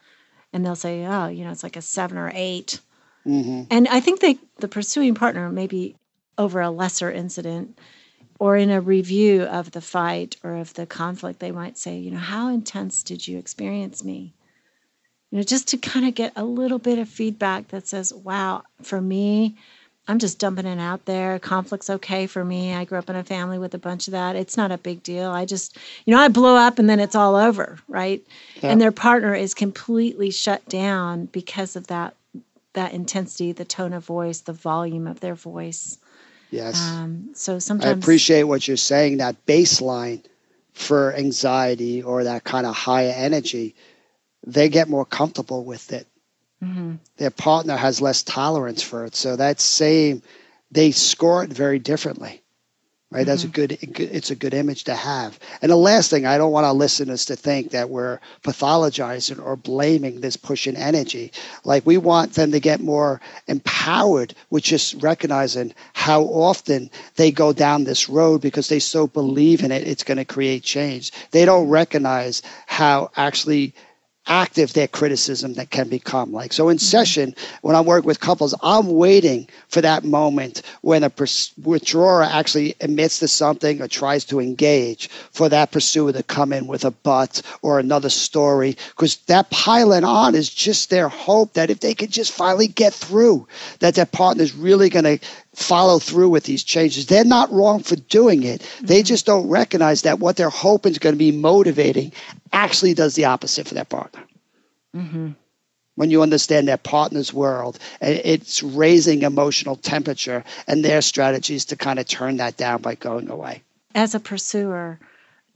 And 0.53 0.65
they'll 0.65 0.75
say, 0.75 1.05
"Oh, 1.07 1.29
you 1.29 1.45
know, 1.45 1.53
it's 1.53 1.63
like 1.63 1.77
a 1.77 1.83
7 1.83 2.19
or 2.19 2.33
8." 2.35 2.81
Mm-hmm. 3.27 3.63
And 3.71 3.89
I 3.89 4.01
think 4.01 4.21
they 4.21 4.39
the 4.57 4.69
pursuing 4.69 5.15
partner 5.15 5.49
maybe 5.49 5.97
over 6.37 6.61
a 6.61 6.71
lesser 6.71 7.11
incident 7.11 7.79
or 8.39 8.57
in 8.57 8.71
a 8.71 8.81
review 8.81 9.43
of 9.43 9.71
the 9.71 9.81
fight 9.81 10.37
or 10.43 10.57
of 10.57 10.75
the 10.75 10.87
conflict, 10.87 11.41
they 11.41 11.53
might 11.53 11.79
say, 11.79 11.97
you 11.97 12.11
know, 12.11 12.19
how 12.19 12.49
intense 12.49 13.03
did 13.03 13.27
you 13.27 13.39
experience 13.39 14.03
me? 14.03 14.35
you 15.35 15.41
know, 15.41 15.45
just 15.45 15.67
to 15.67 15.79
kind 15.79 16.07
of 16.07 16.15
get 16.15 16.33
a 16.37 16.45
little 16.45 16.79
bit 16.79 17.01
of 17.01 17.09
feedback 17.09 17.67
that 17.69 17.89
says, 17.89 18.15
wow, 18.15 18.63
for 18.83 19.01
me, 19.01 19.57
I'm 20.07 20.21
just 20.21 20.39
dumping 20.39 20.65
it 20.65 20.79
out 20.79 21.07
there. 21.07 21.41
Conflict's 21.41 21.91
okay 21.91 22.29
for 22.29 22.45
me. 22.45 22.73
I 22.73 22.85
grew 22.85 22.99
up 22.99 23.11
in 23.11 23.17
a 23.17 23.25
family 23.25 23.59
with 23.59 23.75
a 23.75 23.79
bunch 23.79 24.07
of 24.07 24.13
that. 24.13 24.37
It's 24.37 24.57
not 24.57 24.71
a 24.71 24.79
big 24.79 25.03
deal. 25.03 25.33
I 25.33 25.45
just, 25.45 25.77
you 26.05 26.15
know, 26.15 26.21
I 26.21 26.29
blow 26.29 26.55
up 26.55 26.79
and 26.79 26.89
then 26.89 27.01
it's 27.01 27.17
all 27.17 27.35
over, 27.35 27.81
right? 27.89 28.25
Yeah. 28.63 28.71
And 28.71 28.81
their 28.81 28.93
partner 28.93 29.35
is 29.35 29.55
completely 29.55 30.31
shut 30.31 30.65
down 30.69 31.27
because 31.27 31.75
of 31.75 31.89
that 31.89 32.15
that 32.75 32.93
intensity, 32.93 33.51
the 33.51 33.65
tone 33.65 33.93
of 33.93 34.05
voice, 34.05 34.41
the 34.41 34.53
volume 34.53 35.09
of 35.09 35.19
their 35.19 35.35
voice. 35.35 35.99
Yes. 36.55 36.81
Um, 36.81 37.31
so 37.35 37.59
sometimes 37.59 37.95
I 37.95 37.99
appreciate 37.99 38.45
what 38.45 38.67
you're 38.67 38.77
saying. 38.77 39.19
That 39.19 39.47
baseline 39.47 40.25
for 40.73 41.15
anxiety 41.15 42.03
or 42.03 42.25
that 42.25 42.45
kind 42.45 42.67
of 42.67 42.75
higher 42.75 43.13
energy 43.15 43.75
they 44.47 44.69
get 44.69 44.89
more 44.89 45.05
comfortable 45.05 45.65
with 45.65 45.93
it. 45.93 46.07
Mm-hmm. 46.63 46.95
Their 47.17 47.31
partner 47.31 47.77
has 47.77 48.01
less 48.01 48.23
tolerance 48.23 48.83
for 48.83 49.05
it. 49.05 49.15
So 49.15 49.37
that 49.37 49.61
same, 49.61 50.23
they 50.71 50.91
score 50.93 51.45
it 51.45 51.53
very 51.53 51.79
differently. 51.79 52.43
Right, 53.11 53.21
mm-hmm. 53.21 53.31
that's 53.31 53.45
a 53.45 53.49
good. 53.49 53.79
It's 53.81 54.31
a 54.31 54.35
good 54.35 54.55
image 54.55 54.85
to 54.85 54.95
have. 54.95 55.39
And 55.63 55.71
the 55.71 55.77
last 55.77 56.11
thing, 56.11 56.27
I 56.27 56.37
don't 56.37 56.51
want 56.51 56.67
our 56.67 56.75
listeners 56.75 57.27
to 57.27 57.37
think 57.37 57.71
that 57.71 57.91
we're 57.91 58.19
pathologizing 58.43 59.45
or 59.45 59.57
blaming 59.57 60.21
this 60.21 60.37
pushing 60.37 60.75
energy. 60.75 61.31
Like 61.65 61.87
we 61.87 61.97
want 61.97 62.33
them 62.33 62.51
to 62.53 62.61
get 62.61 62.81
more 62.81 63.21
empowered 63.47 64.35
with 64.51 64.65
just 64.65 65.01
recognizing 65.03 65.75
how 65.93 66.23
often 66.23 66.91
they 67.17 67.31
go 67.31 67.53
down 67.53 67.85
this 67.85 68.09
road 68.09 68.41
because 68.41 68.69
they 68.69 68.81
so 68.81 69.07
believe 69.07 69.63
in 69.63 69.71
it. 69.71 69.87
It's 69.87 70.03
going 70.05 70.19
to 70.19 70.25
create 70.25 70.65
change. 70.65 71.13
They 71.31 71.45
don't 71.45 71.69
recognize 71.69 72.43
how 72.67 73.11
actually 73.17 73.75
active 74.27 74.73
their 74.73 74.89
criticism 74.89 75.55
that 75.55 75.71
can 75.71 75.89
become 75.89 76.33
like 76.33 76.53
so 76.53 76.69
in 76.69 76.77
mm-hmm. 76.77 76.85
session 76.85 77.35
when 77.61 77.77
i'm 77.77 77.85
working 77.85 78.07
with 78.07 78.21
couples 78.21 78.55
i'm 78.63 78.89
waiting 78.89 79.47
for 79.69 79.81
that 79.83 80.03
moment 80.03 80.63
when 80.81 81.03
a 81.03 81.11
pers- 81.11 81.53
withdrawer 81.63 82.23
actually 82.23 82.75
admits 82.81 83.19
to 83.19 83.29
something 83.29 83.83
or 83.83 83.89
tries 83.89 84.25
to 84.25 84.41
engage 84.41 85.09
for 85.09 85.49
that 85.49 85.71
pursuer 85.73 86.13
to 86.13 86.23
come 86.23 86.53
in 86.53 86.67
with 86.67 86.85
a 86.85 86.91
but 86.91 87.43
or 87.61 87.79
another 87.79 88.09
story 88.09 88.77
because 88.91 89.17
that 89.27 89.51
piling 89.51 90.05
on 90.05 90.35
is 90.35 90.49
just 90.49 90.89
their 90.89 91.09
hope 91.09 91.53
that 91.53 91.69
if 91.69 91.81
they 91.81 91.95
could 91.95 92.11
just 92.11 92.33
finally 92.33 92.69
get 92.69 92.95
through 92.95 93.47
that 93.81 93.95
their 93.95 94.07
partner 94.07 94.43
is 94.43 94.55
really 94.55 94.89
going 94.89 95.05
to 95.05 95.19
follow 95.55 95.99
through 95.99 96.29
with 96.29 96.45
these 96.45 96.65
changes. 96.65 97.07
They're 97.07 97.25
not 97.25 97.53
wrong 97.53 97.83
for 97.83 97.97
doing 97.97 98.43
it. 98.43 98.61
Mm-hmm. 98.61 98.87
They 98.87 99.03
just 99.03 99.27
don't 99.27 99.49
recognize 99.49 100.03
that 100.03 100.19
what 100.19 100.37
they're 100.37 100.51
hoping 100.51 100.93
is 100.93 100.99
going 100.99 101.15
to 101.15 101.19
be 101.19 101.33
motivating 101.33 102.13
actually 102.53 102.95
does 102.95 103.15
the 103.15 103.25
opposite 103.25 103.69
for 103.69 103.75
their 103.75 103.85
partner. 103.85 104.23
Mm-hmm. 104.95 105.31
When 105.97 106.11
you 106.11 106.23
understand 106.23 106.67
their 106.67 106.77
partner's 106.77 107.33
world, 107.33 107.79
it's 108.01 108.63
raising 108.63 109.23
emotional 109.23 109.77
temperature 109.77 110.43
and 110.67 110.85
their 110.85 111.01
strategies 111.01 111.67
to 111.67 111.77
kind 111.77 112.01
of 112.01 112.07
turn 112.07 112.39
that 112.39 112.57
down 112.57 112.83
by 112.83 112.97
going 112.97 113.31
away. 113.31 113.63
As 113.95 114.13
a 114.15 114.21
pursuer, 114.21 114.99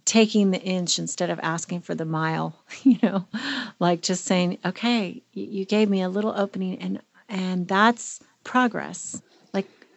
taking 0.05 0.53
the 0.53 0.61
inch 0.63 1.01
instead 1.01 1.31
of 1.31 1.41
asking 1.43 1.81
for 1.81 1.97
the 1.97 2.05
mile, 2.05 2.55
you 2.85 2.99
know, 3.03 3.27
like 3.81 4.01
just 4.01 4.25
saying, 4.25 4.59
okay, 4.65 5.23
you 5.33 5.65
gave 5.65 5.91
me 5.91 6.03
a 6.03 6.09
little 6.09 6.33
opening 6.37 6.79
and 6.79 7.01
and 7.29 7.69
that's 7.69 8.21
progress 8.43 9.21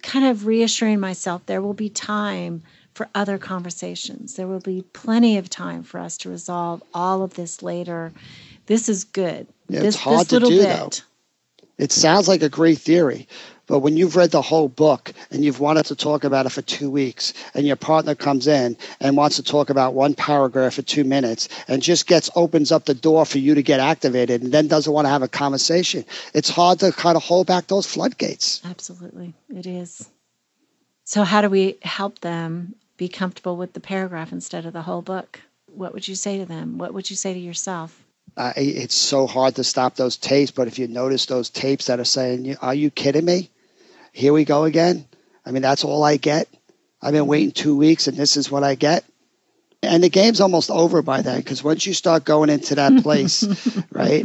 kind 0.02 0.26
of 0.26 0.46
reassuring 0.46 1.00
myself 1.00 1.46
there 1.46 1.62
will 1.62 1.74
be 1.74 1.90
time 1.90 2.64
for 2.94 3.10
other 3.16 3.38
conversations. 3.38 4.36
There 4.36 4.48
will 4.48 4.60
be 4.60 4.84
plenty 4.94 5.38
of 5.38 5.50
time 5.50 5.84
for 5.84 6.00
us 6.00 6.18
to 6.18 6.30
resolve 6.30 6.84
all 6.94 7.24
of 7.24 7.36
this 7.36 7.64
later. 7.64 8.12
This 8.66 8.90
is 8.90 9.04
good. 9.06 9.48
Yeah, 9.70 9.82
this, 9.82 9.96
it's 9.96 10.04
hard 10.04 10.30
to 10.30 10.40
do, 10.40 10.50
bit. 10.50 10.62
though. 10.62 10.90
It 11.78 11.92
sounds 11.92 12.28
like 12.28 12.44
a 12.44 12.50
great 12.50 12.78
theory, 12.78 13.28
But 13.72 13.80
when 13.80 13.96
you've 13.96 14.18
read 14.18 14.32
the 14.32 14.42
whole 14.42 14.68
book 14.68 15.14
and 15.32 15.46
you've 15.46 15.62
wanted 15.62 15.86
to 15.86 15.96
talk 15.96 16.26
about 16.26 16.46
it 16.46 16.50
for 16.50 16.62
two 16.62 16.92
weeks, 16.92 17.34
and 17.54 17.66
your 17.66 17.78
partner 17.78 18.16
comes 18.16 18.46
in 18.46 18.76
and 19.00 19.16
wants 19.16 19.38
to 19.38 19.44
talk 19.44 19.70
about 19.70 19.94
one 19.94 20.14
paragraph 20.14 20.74
for 20.74 20.82
two 20.82 21.06
minutes 21.06 21.48
and 21.70 21.82
just 21.82 22.06
gets 22.06 22.30
opens 22.36 22.74
up 22.74 22.84
the 22.84 22.94
door 22.94 23.26
for 23.26 23.38
you 23.38 23.56
to 23.56 23.64
get 23.64 23.80
activated 23.80 24.42
and 24.42 24.52
then 24.52 24.68
doesn't 24.68 24.92
want 24.92 25.06
to 25.06 25.10
have 25.10 25.22
a 25.22 25.30
conversation, 25.30 26.04
it's 26.34 26.50
hard 26.50 26.80
to 26.80 26.92
kind 26.92 27.16
of 27.16 27.24
hold 27.24 27.48
back 27.48 27.68
those 27.68 27.86
floodgates. 27.86 28.60
Absolutely. 28.66 29.34
It 29.48 29.66
is. 29.66 30.10
So, 31.06 31.24
how 31.24 31.42
do 31.42 31.50
we 31.50 31.78
help 31.82 32.20
them 32.20 32.76
be 32.98 33.08
comfortable 33.08 33.56
with 33.56 33.72
the 33.72 33.80
paragraph 33.80 34.34
instead 34.34 34.66
of 34.66 34.74
the 34.74 34.82
whole 34.82 35.02
book? 35.02 35.40
What 35.68 35.94
would 35.94 36.10
you 36.10 36.16
say 36.16 36.40
to 36.40 36.46
them? 36.46 36.78
What 36.78 36.94
would 36.94 37.10
you 37.10 37.16
say 37.16 37.34
to 37.34 37.40
yourself? 37.40 38.04
Uh, 38.36 38.52
it's 38.58 38.96
so 38.96 39.28
hard 39.28 39.56
to 39.56 39.64
stop 39.64 39.96
those 39.96 40.18
tapes, 40.18 40.52
but 40.52 40.68
if 40.68 40.78
you 40.78 40.90
notice 40.90 41.26
those 41.26 41.50
tapes 41.50 41.86
that 41.86 42.02
are 42.02 42.04
saying, 42.04 42.58
Are 42.58 42.76
you 42.76 42.92
kidding 42.92 43.24
me? 43.24 43.50
Here 44.12 44.34
we 44.34 44.45
go 44.45 44.65
again. 44.65 45.06
I 45.45 45.52
mean, 45.52 45.62
that's 45.62 45.84
all 45.84 46.04
I 46.04 46.17
get. 46.17 46.47
I've 47.02 47.13
been 47.13 47.28
waiting 47.28 47.52
two 47.52 47.76
weeks 47.76 48.08
and 48.08 48.17
this 48.17 48.38
is 48.38 48.52
what 48.52 48.63
I 48.63 48.76
get. 48.76 49.04
And 49.84 50.04
the 50.04 50.10
game's 50.10 50.41
almost 50.41 50.69
over 50.69 51.02
by 51.02 51.21
then 51.21 51.38
because 51.38 51.63
once 51.63 51.86
you 51.86 51.93
start 51.93 52.24
going 52.24 52.50
into 52.50 52.76
that 52.76 53.02
place, 53.02 53.43
right? 53.91 54.24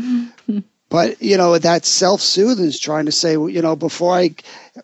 But, 0.90 1.22
you 1.22 1.38
know, 1.38 1.56
that 1.56 1.86
self 1.86 2.20
soothing 2.20 2.66
is 2.66 2.78
trying 2.78 3.06
to 3.06 3.12
say, 3.12 3.32
you 3.32 3.62
know, 3.62 3.74
before 3.74 4.14
I 4.14 4.34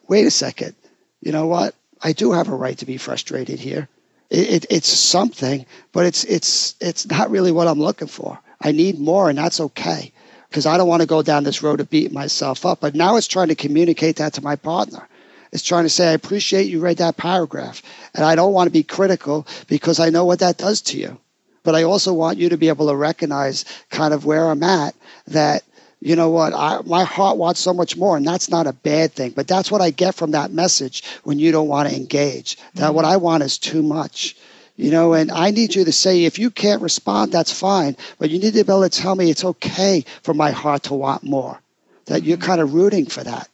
wait 0.09 0.27
a 0.27 0.31
second, 0.31 0.75
you 1.21 1.31
know 1.33 1.47
what? 1.47 1.75
I 2.03 2.13
do 2.13 2.33
have 2.33 2.49
a 2.49 2.57
right 2.57 2.77
to 2.79 2.87
be 2.87 2.97
frustrated 2.97 3.59
here. 3.61 3.89
It, 4.31 4.65
it, 4.65 4.67
it's 4.71 4.89
something, 4.89 5.67
but 5.93 6.07
it's 6.07 6.25
it's 6.25 6.75
it's 6.81 7.07
not 7.07 7.31
really 7.31 7.53
what 7.53 7.69
I'm 7.69 7.79
looking 7.79 8.09
for. 8.09 8.41
I 8.61 8.73
need 8.73 8.99
more, 8.99 9.29
and 9.29 9.39
that's 9.39 9.61
okay 9.61 10.11
because 10.53 10.67
I 10.67 10.77
don't 10.77 10.87
want 10.87 11.01
to 11.01 11.09
go 11.09 11.23
down 11.23 11.45
this 11.45 11.63
road 11.63 11.81
of 11.81 11.89
beating 11.89 12.13
myself 12.13 12.67
up. 12.67 12.81
But 12.81 12.95
now 12.95 13.17
it's 13.17 13.27
trying 13.27 13.49
to 13.49 13.55
communicate 13.55 14.17
that 14.17 14.35
to 14.35 14.43
my 14.43 14.55
partner. 14.55 15.09
It's 15.51 15.63
trying 15.63 15.85
to 15.85 15.91
say, 15.91 16.09
I 16.09 16.13
appreciate 16.13 16.65
you 16.65 16.79
read 16.79 16.99
that 16.99 17.17
paragraph, 17.17 17.83
and 18.15 18.25
I 18.25 18.35
don't 18.35 18.53
want 18.53 18.69
to 18.69 18.73
be 18.73 18.83
critical 18.83 19.47
because 19.67 19.99
I 19.99 20.11
know 20.11 20.27
what 20.27 20.41
that 20.41 20.59
does 20.59 20.83
to 20.83 20.99
you. 20.99 21.19
But 21.63 21.75
I 21.75 21.85
also 21.85 22.13
want 22.13 22.39
you 22.39 22.51
to 22.51 22.59
be 22.59 22.69
able 22.69 22.89
to 22.89 22.97
recognize 22.97 23.65
kind 23.91 24.13
of 24.13 24.27
where 24.27 24.51
I'm 24.51 24.63
at 24.63 24.95
that 25.29 25.63
you 26.01 26.17
know 26.17 26.31
what 26.31 26.53
I, 26.53 26.81
my 26.85 27.05
heart 27.05 27.39
wants 27.39 27.61
so 27.61 27.73
much 27.73 27.97
more 27.97 28.17
and 28.17 28.27
that's 28.27 28.51
not 28.51 28.67
a 28.67 28.73
bad 28.73 29.13
thing 29.13 29.31
but 29.31 29.47
that's 29.47 29.71
what 29.71 29.81
i 29.81 29.91
get 29.91 30.17
from 30.17 30.33
that 30.33 30.51
message 30.51 31.05
when 31.23 31.39
you 31.39 31.53
don't 31.53 31.69
want 31.69 31.89
to 31.89 31.95
engage 31.95 32.57
that 32.75 32.87
mm-hmm. 32.87 32.97
what 32.97 33.05
i 33.05 33.17
want 33.17 33.45
is 33.45 33.57
too 33.57 33.85
much 33.85 34.37
you 34.83 34.91
know 34.91 35.13
and 35.13 35.31
i 35.31 35.51
need 35.51 35.75
you 35.75 35.85
to 35.85 35.93
say 35.93 36.25
if 36.25 36.39
you 36.39 36.51
can't 36.51 36.83
respond 36.83 37.33
that's 37.33 37.53
fine 37.53 37.97
but 38.19 38.31
you 38.31 38.39
need 38.39 38.53
to 38.55 38.65
be 38.65 38.73
able 38.73 38.83
to 38.83 38.89
tell 38.89 39.15
me 39.15 39.31
it's 39.31 39.45
okay 39.45 40.05
for 40.23 40.35
my 40.35 40.51
heart 40.51 40.83
to 40.83 40.95
want 40.95 41.23
more 41.23 41.61
that 42.07 42.21
mm-hmm. 42.21 42.29
you're 42.29 42.37
kind 42.37 42.61
of 42.61 42.75
rooting 42.75 43.07
for 43.07 43.23
that 43.23 43.49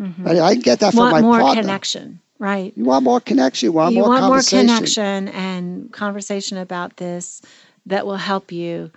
mm-hmm. 0.00 0.28
I, 0.28 0.40
I 0.40 0.54
get 0.54 0.80
that 0.80 0.92
from 0.92 1.00
want 1.00 1.12
my 1.12 1.20
more 1.20 1.40
partner. 1.40 1.62
connection 1.62 2.20
right 2.38 2.72
you 2.76 2.84
want 2.84 3.04
more 3.04 3.20
connection 3.20 3.66
you 3.66 3.72
want, 3.72 3.94
more 3.94 4.18
conversation. 4.18 4.58
you 4.60 4.66
more, 4.66 4.76
want 4.76 4.80
more 4.80 4.80
connection 4.80 5.28
and 5.28 5.92
conversation 5.92 6.58
about 6.58 6.96
this 6.96 7.42
that 7.86 8.06
will 8.06 8.16
help 8.16 8.52
you 8.52 8.90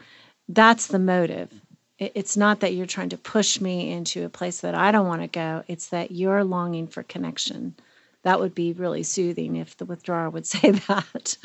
that's 0.50 0.88
the 0.88 1.00
motive 1.00 1.52
it's 2.00 2.38
not 2.38 2.60
that 2.60 2.76
you're 2.76 2.86
trying 2.86 3.10
to 3.10 3.18
push 3.18 3.60
me 3.60 3.92
into 3.92 4.24
a 4.24 4.30
place 4.30 4.62
that 4.62 4.76
I 4.76 4.92
don't 4.92 5.08
want 5.08 5.24
to 5.24 5.28
go. 5.28 5.64
It's 5.68 5.88
that 5.88 6.12
you're 6.12 6.44
longing 6.44 6.88
for 6.88 7.02
connection. 7.02 7.76
That 8.24 8.40
would 8.40 8.56
be 8.56 8.74
really 8.74 9.04
soothing 9.04 9.56
if 9.56 9.78
the 9.78 9.86
withdrawer 9.86 10.30
would 10.30 10.46
say 10.56 10.72
that. 10.72 11.38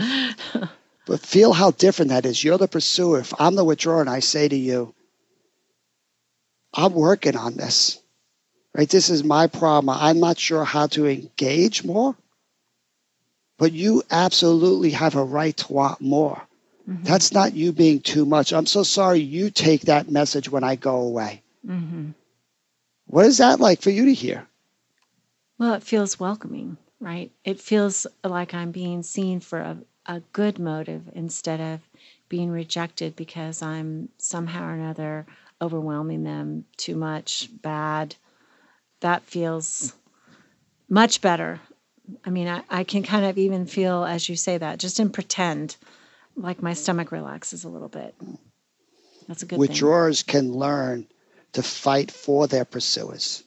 but 1.07 1.21
feel 1.21 1.53
how 1.53 1.71
different 1.71 2.11
that 2.11 2.27
is. 2.27 2.43
You're 2.43 2.59
the 2.59 2.69
pursuer. 2.69 3.21
If 3.21 3.33
I'm 3.39 3.55
the 3.55 3.65
withdrawer 3.65 4.01
and 4.01 4.11
I 4.11 4.21
say 4.21 4.49
to 4.49 4.57
you, 4.57 4.95
I'm 6.75 6.95
working 6.95 7.37
on 7.37 7.55
this, 7.55 8.01
right? 8.75 8.89
This 8.89 9.11
is 9.11 9.23
my 9.23 9.47
problem. 9.47 9.97
I'm 9.99 10.21
not 10.21 10.39
sure 10.39 10.65
how 10.65 10.87
to 10.89 11.07
engage 11.07 11.85
more, 11.85 12.17
but 13.59 13.73
you 13.73 14.03
absolutely 14.11 14.91
have 14.91 15.15
a 15.15 15.25
right 15.25 15.57
to 15.59 15.73
want 15.73 16.01
more. 16.01 16.41
Mm-hmm. 16.89 17.05
That's 17.05 17.33
not 17.33 17.55
you 17.55 17.73
being 17.73 18.01
too 18.01 18.25
much. 18.25 18.53
I'm 18.53 18.67
so 18.67 18.83
sorry 18.83 19.21
you 19.21 19.51
take 19.51 19.83
that 19.83 20.11
message 20.11 20.49
when 20.49 20.65
I 20.65 20.77
go 20.77 20.97
away. 20.97 21.43
Mm-hmm. 21.67 22.11
What 23.07 23.27
is 23.27 23.39
that 23.39 23.61
like 23.61 23.83
for 23.83 23.91
you 23.91 24.07
to 24.07 24.15
hear? 24.15 24.47
Well, 25.62 25.75
it 25.75 25.85
feels 25.85 26.18
welcoming, 26.18 26.77
right? 26.98 27.31
It 27.44 27.61
feels 27.61 28.05
like 28.25 28.53
I'm 28.53 28.72
being 28.72 29.05
seen 29.05 29.38
for 29.38 29.61
a, 29.61 29.79
a 30.07 30.18
good 30.33 30.59
motive 30.59 31.09
instead 31.14 31.61
of 31.61 31.79
being 32.29 32.51
rejected 32.51 33.14
because 33.14 33.62
I'm 33.62 34.09
somehow 34.18 34.66
or 34.66 34.72
another 34.72 35.25
overwhelming 35.61 36.25
them 36.25 36.64
too 36.79 36.96
much, 36.96 37.48
bad. 37.62 38.16
That 39.03 39.22
feels 39.22 39.94
much 40.88 41.20
better. 41.20 41.61
I 42.25 42.31
mean, 42.31 42.48
I, 42.48 42.64
I 42.68 42.83
can 42.83 43.05
kind 43.05 43.25
of 43.25 43.38
even 43.38 43.64
feel, 43.66 44.03
as 44.03 44.29
you 44.29 44.35
say 44.35 44.59
that, 44.59 44.81
just 44.81 44.98
in 44.98 45.11
pretend 45.11 45.77
like 46.35 46.61
my 46.61 46.72
stomach 46.72 47.12
relaxes 47.12 47.62
a 47.62 47.68
little 47.68 47.88
bit. 47.88 48.16
That's 49.29 49.44
a 49.44 49.46
good 49.46 49.61
Withdrawers 49.61 50.22
thing. 50.22 50.33
can 50.33 50.53
learn 50.55 51.07
to 51.53 51.62
fight 51.62 52.11
for 52.11 52.48
their 52.48 52.64
pursuers 52.64 53.44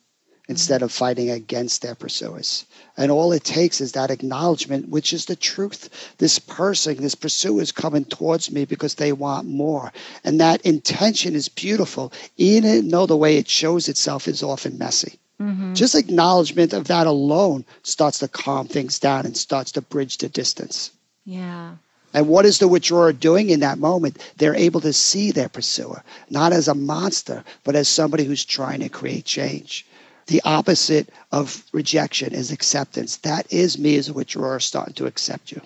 instead 0.48 0.82
of 0.82 0.92
fighting 0.92 1.30
against 1.30 1.82
their 1.82 1.96
pursuers. 1.96 2.66
And 2.98 3.12
all 3.12 3.32
it 3.32 3.44
takes 3.44 3.82
is 3.82 3.92
that 3.94 4.12
acknowledgement, 4.12 4.90
which 4.90 5.12
is 5.12 5.26
the 5.26 5.36
truth. 5.36 5.90
This 6.18 6.40
person, 6.40 6.98
this 6.98 7.16
pursuer 7.16 7.62
is 7.62 7.72
coming 7.72 8.06
towards 8.06 8.52
me 8.52 8.66
because 8.66 8.96
they 8.96 9.12
want 9.12 9.48
more. 9.48 9.92
And 10.24 10.40
that 10.40 10.62
intention 10.62 11.36
is 11.36 11.50
beautiful, 11.50 12.14
even 12.38 12.90
though 12.90 13.06
the 13.06 13.18
way 13.18 13.38
it 13.38 13.50
shows 13.50 13.90
itself 13.90 14.28
is 14.28 14.44
often 14.44 14.78
messy. 14.78 15.20
Mm-hmm. 15.42 15.74
Just 15.74 15.96
acknowledgement 15.96 16.72
of 16.74 16.88
that 16.88 17.08
alone 17.08 17.66
starts 17.84 18.20
to 18.20 18.28
calm 18.28 18.68
things 18.68 19.00
down 19.00 19.26
and 19.26 19.36
starts 19.36 19.72
to 19.74 19.82
bridge 19.82 20.18
the 20.18 20.30
distance. 20.30 20.92
Yeah. 21.26 21.76
And 22.14 22.30
what 22.30 22.46
is 22.46 22.60
the 22.60 22.70
withdrawer 22.70 23.12
doing 23.12 23.50
in 23.50 23.60
that 23.60 23.78
moment? 23.78 24.26
They're 24.38 24.56
able 24.56 24.80
to 24.82 24.94
see 24.94 25.32
their 25.32 25.50
pursuer, 25.50 26.02
not 26.30 26.54
as 26.54 26.70
a 26.70 26.74
monster, 26.74 27.44
but 27.66 27.76
as 27.76 27.90
somebody 27.90 28.24
who's 28.24 28.46
trying 28.46 28.80
to 28.80 28.88
create 28.88 29.26
change. 29.26 29.86
The 30.28 30.42
opposite 30.44 31.10
of 31.32 31.64
rejection 31.72 32.34
is 32.34 32.52
acceptance. 32.52 33.18
That 33.18 33.52
is 33.54 33.78
me 33.78 33.96
as 33.98 34.10
a 34.10 34.14
withdrawer 34.14 34.60
starting 34.60 34.96
to 34.96 35.06
accept 35.06 35.52
you. 35.52 35.62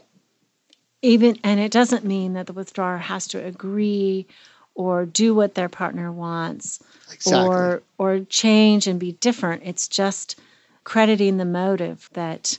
Even 1.01 1.39
and 1.43 1.59
it 1.59 1.71
doesn't 1.71 2.03
mean 2.03 2.33
that 2.33 2.47
the 2.47 2.53
withdrawer 2.53 2.97
has 2.97 3.27
to 3.27 3.43
agree 3.43 4.27
or 4.75 5.05
do 5.05 5.33
what 5.33 5.55
their 5.55 5.69
partner 5.69 6.11
wants 6.11 6.79
exactly. 7.11 7.47
or 7.47 7.83
or 7.97 8.19
change 8.21 8.85
and 8.85 8.99
be 8.99 9.13
different. 9.13 9.63
It's 9.65 9.87
just 9.87 10.37
crediting 10.83 11.37
the 11.37 11.45
motive 11.45 12.09
that 12.13 12.57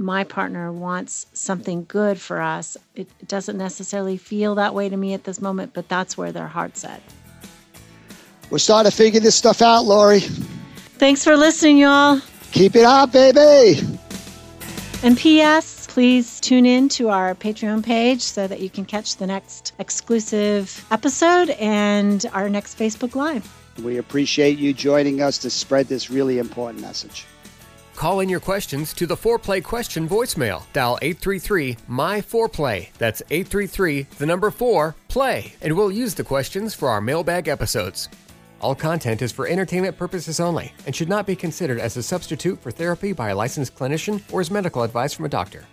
my 0.00 0.24
partner 0.24 0.72
wants 0.72 1.26
something 1.34 1.84
good 1.86 2.18
for 2.18 2.40
us. 2.40 2.74
It 2.96 3.06
doesn't 3.28 3.58
necessarily 3.58 4.16
feel 4.16 4.54
that 4.54 4.74
way 4.74 4.88
to 4.88 4.96
me 4.96 5.12
at 5.12 5.24
this 5.24 5.42
moment, 5.42 5.74
but 5.74 5.90
that's 5.90 6.16
where 6.16 6.32
their 6.32 6.46
heart's 6.46 6.84
at. 6.86 7.02
We're 8.48 8.58
starting 8.58 8.90
to 8.90 8.96
figure 8.96 9.20
this 9.20 9.34
stuff 9.34 9.60
out, 9.60 9.84
Laurie. 9.84 10.22
Thanks 11.00 11.24
for 11.24 11.34
listening, 11.34 11.78
y'all. 11.78 12.20
Keep 12.52 12.76
it 12.76 12.84
up, 12.84 13.10
baby. 13.10 13.80
And 15.02 15.16
P.S., 15.16 15.86
please 15.86 16.38
tune 16.40 16.66
in 16.66 16.90
to 16.90 17.08
our 17.08 17.34
Patreon 17.34 17.82
page 17.82 18.20
so 18.20 18.46
that 18.46 18.60
you 18.60 18.68
can 18.68 18.84
catch 18.84 19.16
the 19.16 19.26
next 19.26 19.72
exclusive 19.78 20.84
episode 20.90 21.48
and 21.58 22.26
our 22.34 22.50
next 22.50 22.78
Facebook 22.78 23.14
Live. 23.14 23.50
We 23.82 23.96
appreciate 23.96 24.58
you 24.58 24.74
joining 24.74 25.22
us 25.22 25.38
to 25.38 25.48
spread 25.48 25.86
this 25.86 26.10
really 26.10 26.38
important 26.38 26.82
message. 26.82 27.24
Call 27.96 28.20
in 28.20 28.28
your 28.28 28.40
questions 28.40 28.92
to 28.92 29.06
the 29.06 29.16
Foreplay 29.16 29.64
question 29.64 30.06
voicemail. 30.06 30.70
Dial 30.74 30.98
833 31.00 31.78
My 31.88 32.20
Foreplay. 32.20 32.92
That's 32.98 33.22
833 33.30 34.02
the 34.18 34.26
number 34.26 34.50
4 34.50 34.94
play. 35.08 35.54
And 35.62 35.74
we'll 35.74 35.90
use 35.90 36.14
the 36.14 36.24
questions 36.24 36.74
for 36.74 36.90
our 36.90 37.00
mailbag 37.00 37.48
episodes. 37.48 38.10
All 38.60 38.74
content 38.74 39.22
is 39.22 39.32
for 39.32 39.48
entertainment 39.48 39.96
purposes 39.96 40.38
only 40.38 40.74
and 40.86 40.94
should 40.94 41.08
not 41.08 41.26
be 41.26 41.34
considered 41.34 41.80
as 41.80 41.96
a 41.96 42.02
substitute 42.02 42.60
for 42.60 42.70
therapy 42.70 43.12
by 43.12 43.30
a 43.30 43.34
licensed 43.34 43.74
clinician 43.74 44.20
or 44.30 44.42
as 44.42 44.50
medical 44.50 44.82
advice 44.82 45.14
from 45.14 45.24
a 45.24 45.30
doctor. 45.30 45.64